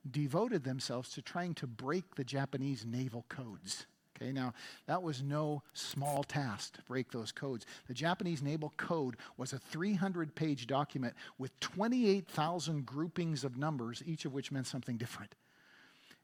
[0.09, 3.87] devoted themselves to trying to break the Japanese naval codes.
[4.21, 4.53] Okay, now
[4.87, 7.65] that was no small task to break those codes.
[7.89, 14.27] The Japanese Naval Code was a 300 page document with 28,000 groupings of numbers, each
[14.27, 15.35] of which meant something different.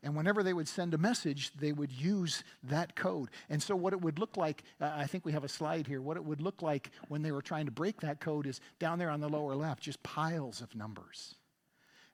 [0.03, 3.31] And whenever they would send a message, they would use that code.
[3.49, 6.03] And so, what it would look like, uh, I think we have a slide here,
[6.03, 8.99] what it would look like when they were trying to break that code is down
[8.99, 11.35] there on the lower left, just piles of numbers.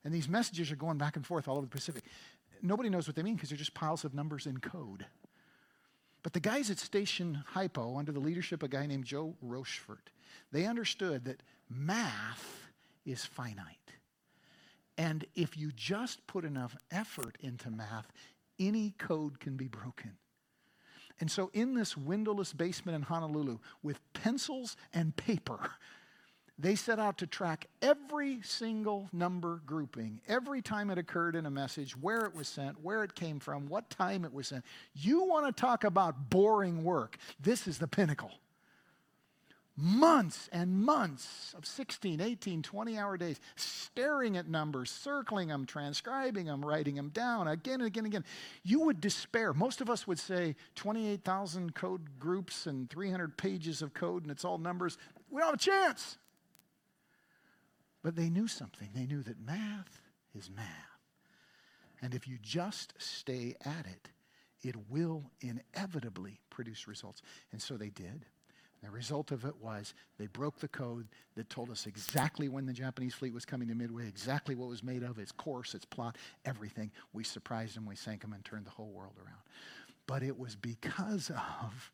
[0.05, 2.05] And these messages are going back and forth all over the Pacific.
[2.63, 5.05] Nobody knows what they mean because they're just piles of numbers in code.
[6.23, 10.11] But the guys at Station Hypo, under the leadership of a guy named Joe Rochefort,
[10.53, 12.69] they understood that math
[13.05, 13.95] is finite.
[14.97, 18.13] And if you just put enough effort into math,
[18.59, 20.13] any code can be broken.
[21.21, 25.71] And so, in this windowless basement in Honolulu, with pencils and paper,
[26.63, 31.51] they set out to track every single number grouping, every time it occurred in a
[31.51, 34.65] message, where it was sent, where it came from, what time it was sent.
[34.95, 37.19] You want to talk about boring work.
[37.41, 38.31] This is the pinnacle.
[39.77, 46.47] Months and months of 16, 18, 20 hour days staring at numbers, circling them, transcribing
[46.47, 48.25] them, writing them down again and again and again.
[48.63, 49.53] You would despair.
[49.53, 54.45] Most of us would say 28,000 code groups and 300 pages of code and it's
[54.45, 54.97] all numbers.
[55.29, 56.19] We don't have a chance.
[58.03, 58.89] But they knew something.
[58.95, 60.01] They knew that math
[60.35, 60.67] is math.
[62.01, 64.09] And if you just stay at it,
[64.63, 67.23] it will inevitably produce results.
[67.53, 68.27] And so they did.
[68.83, 72.73] The result of it was they broke the code that told us exactly when the
[72.73, 76.19] Japanese fleet was coming to Midway, exactly what was made of, its course, its plot,
[76.45, 76.91] everything.
[77.13, 79.39] We surprised them, we sank them, and turned the whole world around.
[80.09, 81.93] But it was because of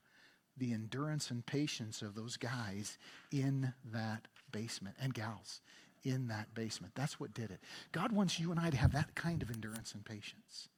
[0.57, 2.97] the endurance and patience of those guys
[3.31, 5.61] in that basement and gals
[6.05, 6.95] in that basement.
[6.95, 7.61] That's what did it.
[7.93, 10.69] God wants you and I to have that kind of endurance and patience.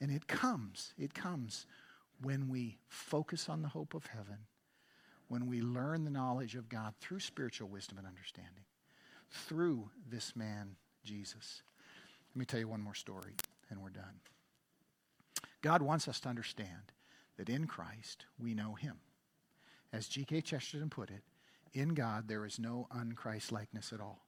[0.00, 1.66] And it comes, it comes
[2.22, 4.38] when we focus on the hope of heaven,
[5.28, 8.64] when we learn the knowledge of God through spiritual wisdom and understanding,
[9.30, 11.62] through this man, Jesus.
[12.34, 13.32] Let me tell you one more story,
[13.70, 14.20] and we're done.
[15.62, 16.92] God wants us to understand
[17.36, 18.96] that in Christ we know him.
[19.92, 20.42] As G.K.
[20.42, 21.22] Chesterton put it,
[21.72, 24.25] in God there is no unChristlikeness at all.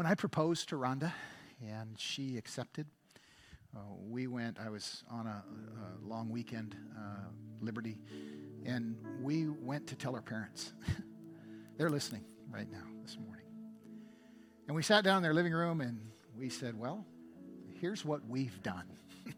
[0.00, 1.12] When I proposed to Rhonda
[1.60, 2.86] and she accepted,
[3.76, 7.28] uh, we went, I was on a, a long weekend, uh,
[7.60, 7.98] Liberty,
[8.64, 10.72] and we went to tell our parents.
[11.76, 13.44] They're listening right now this morning.
[14.68, 16.00] And we sat down in their living room and
[16.34, 17.04] we said, Well,
[17.78, 18.86] here's what we've done.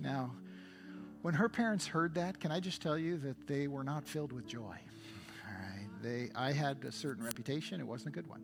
[0.00, 0.32] now,
[1.22, 4.32] when her parents heard that, can I just tell you that they were not filled
[4.32, 4.58] with joy?
[5.46, 5.88] All right.
[6.02, 8.42] They, I had a certain reputation, it wasn't a good one.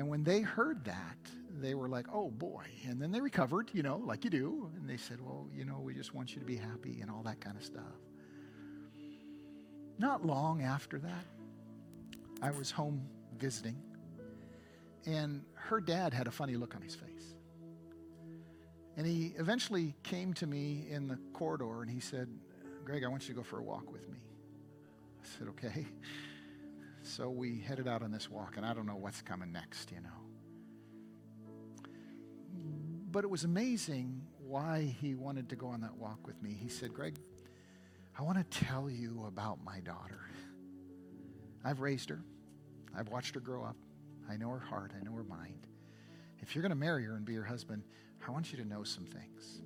[0.00, 1.18] And when they heard that,
[1.60, 2.64] they were like, oh boy.
[2.88, 4.70] And then they recovered, you know, like you do.
[4.74, 7.22] And they said, well, you know, we just want you to be happy and all
[7.24, 7.82] that kind of stuff.
[9.98, 11.26] Not long after that,
[12.40, 13.02] I was home
[13.36, 13.76] visiting,
[15.04, 17.34] and her dad had a funny look on his face.
[18.96, 22.26] And he eventually came to me in the corridor and he said,
[22.86, 24.16] Greg, I want you to go for a walk with me.
[25.22, 25.86] I said, okay.
[27.02, 30.00] So we headed out on this walk, and I don't know what's coming next, you
[30.00, 30.08] know.
[33.10, 36.52] But it was amazing why he wanted to go on that walk with me.
[36.52, 37.18] He said, Greg,
[38.18, 40.20] I want to tell you about my daughter.
[41.64, 42.22] I've raised her,
[42.96, 43.76] I've watched her grow up.
[44.28, 45.66] I know her heart, I know her mind.
[46.38, 47.82] If you're going to marry her and be her husband,
[48.26, 49.60] I want you to know some things.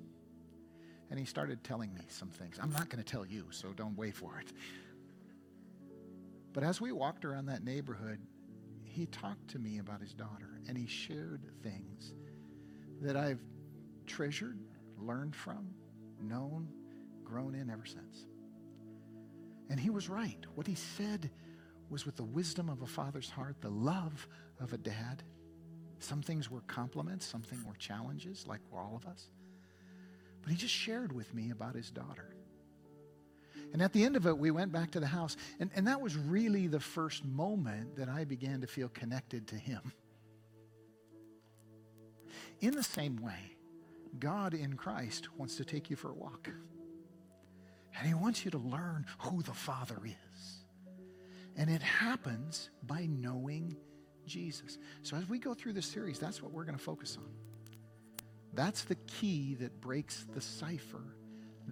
[1.10, 2.58] And he started telling me some things.
[2.60, 4.52] I'm not going to tell you, so don't wait for it.
[6.54, 8.20] But as we walked around that neighborhood,
[8.84, 12.14] he talked to me about his daughter and he shared things
[13.02, 13.40] that I've
[14.06, 14.58] treasured,
[14.96, 15.74] learned from,
[16.22, 16.68] known,
[17.24, 18.26] grown in ever since.
[19.68, 20.38] And he was right.
[20.54, 21.28] What he said
[21.90, 24.28] was with the wisdom of a father's heart, the love
[24.60, 25.24] of a dad.
[25.98, 29.28] Some things were compliments, some things were challenges, like all of us.
[30.42, 32.33] But he just shared with me about his daughter.
[33.74, 35.36] And at the end of it, we went back to the house.
[35.58, 39.56] And, and that was really the first moment that I began to feel connected to
[39.56, 39.92] him.
[42.60, 43.56] In the same way,
[44.20, 46.48] God in Christ wants to take you for a walk.
[47.98, 50.64] And he wants you to learn who the Father is.
[51.56, 53.76] And it happens by knowing
[54.24, 54.78] Jesus.
[55.02, 57.28] So as we go through this series, that's what we're going to focus on.
[58.52, 61.16] That's the key that breaks the cipher,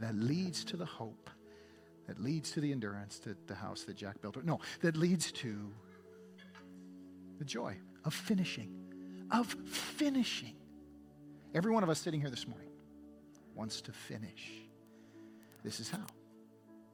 [0.01, 1.31] that leads to the hope,
[2.07, 4.43] that leads to the endurance, to the house that Jack built.
[4.45, 5.71] No, that leads to
[7.39, 8.73] the joy of finishing,
[9.31, 10.57] of finishing.
[11.55, 12.71] Every one of us sitting here this morning
[13.55, 14.51] wants to finish.
[15.63, 16.07] This is how.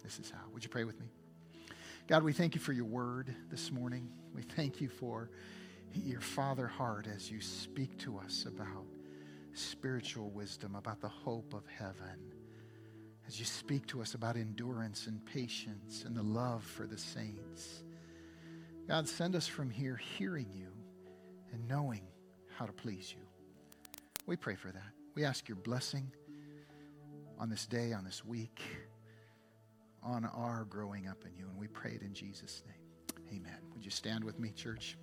[0.03, 0.51] This is how.
[0.53, 1.07] Would you pray with me?
[2.07, 4.11] God, we thank you for your word this morning.
[4.35, 5.31] We thank you for
[5.95, 8.87] your father heart as you speak to us about
[9.53, 12.33] spiritual wisdom, about the hope of heaven,
[13.29, 17.85] as you speak to us about endurance and patience and the love for the saints.
[18.89, 20.73] God, send us from here hearing you
[21.53, 22.03] and knowing
[22.57, 23.23] how to please you.
[24.27, 24.93] We pray for that.
[25.15, 26.11] We ask your blessing
[27.39, 28.63] on this day, on this week
[30.03, 31.47] on our growing up in you.
[31.49, 33.41] And we pray it in Jesus' name.
[33.41, 33.59] Amen.
[33.75, 34.97] Would you stand with me, church?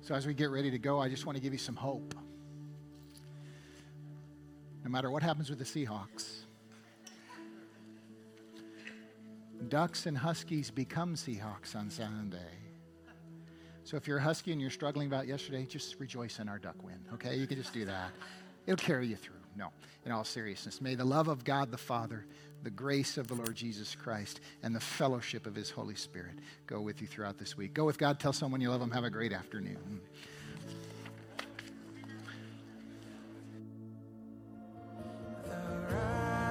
[0.00, 2.14] So, as we get ready to go, I just want to give you some hope.
[4.88, 6.44] No matter what happens with the Seahawks,
[9.68, 12.38] Ducks and Huskies become Seahawks on Sunday.
[13.84, 16.82] So if you're a Husky and you're struggling about yesterday, just rejoice in our duck
[16.82, 17.36] win, okay?
[17.36, 18.12] You can just do that.
[18.66, 19.36] It'll carry you through.
[19.56, 19.72] No,
[20.06, 20.80] in all seriousness.
[20.80, 22.24] May the love of God the Father,
[22.62, 26.80] the grace of the Lord Jesus Christ, and the fellowship of his Holy Spirit go
[26.80, 27.74] with you throughout this week.
[27.74, 28.18] Go with God.
[28.18, 28.92] Tell someone you love them.
[28.92, 30.00] Have a great afternoon.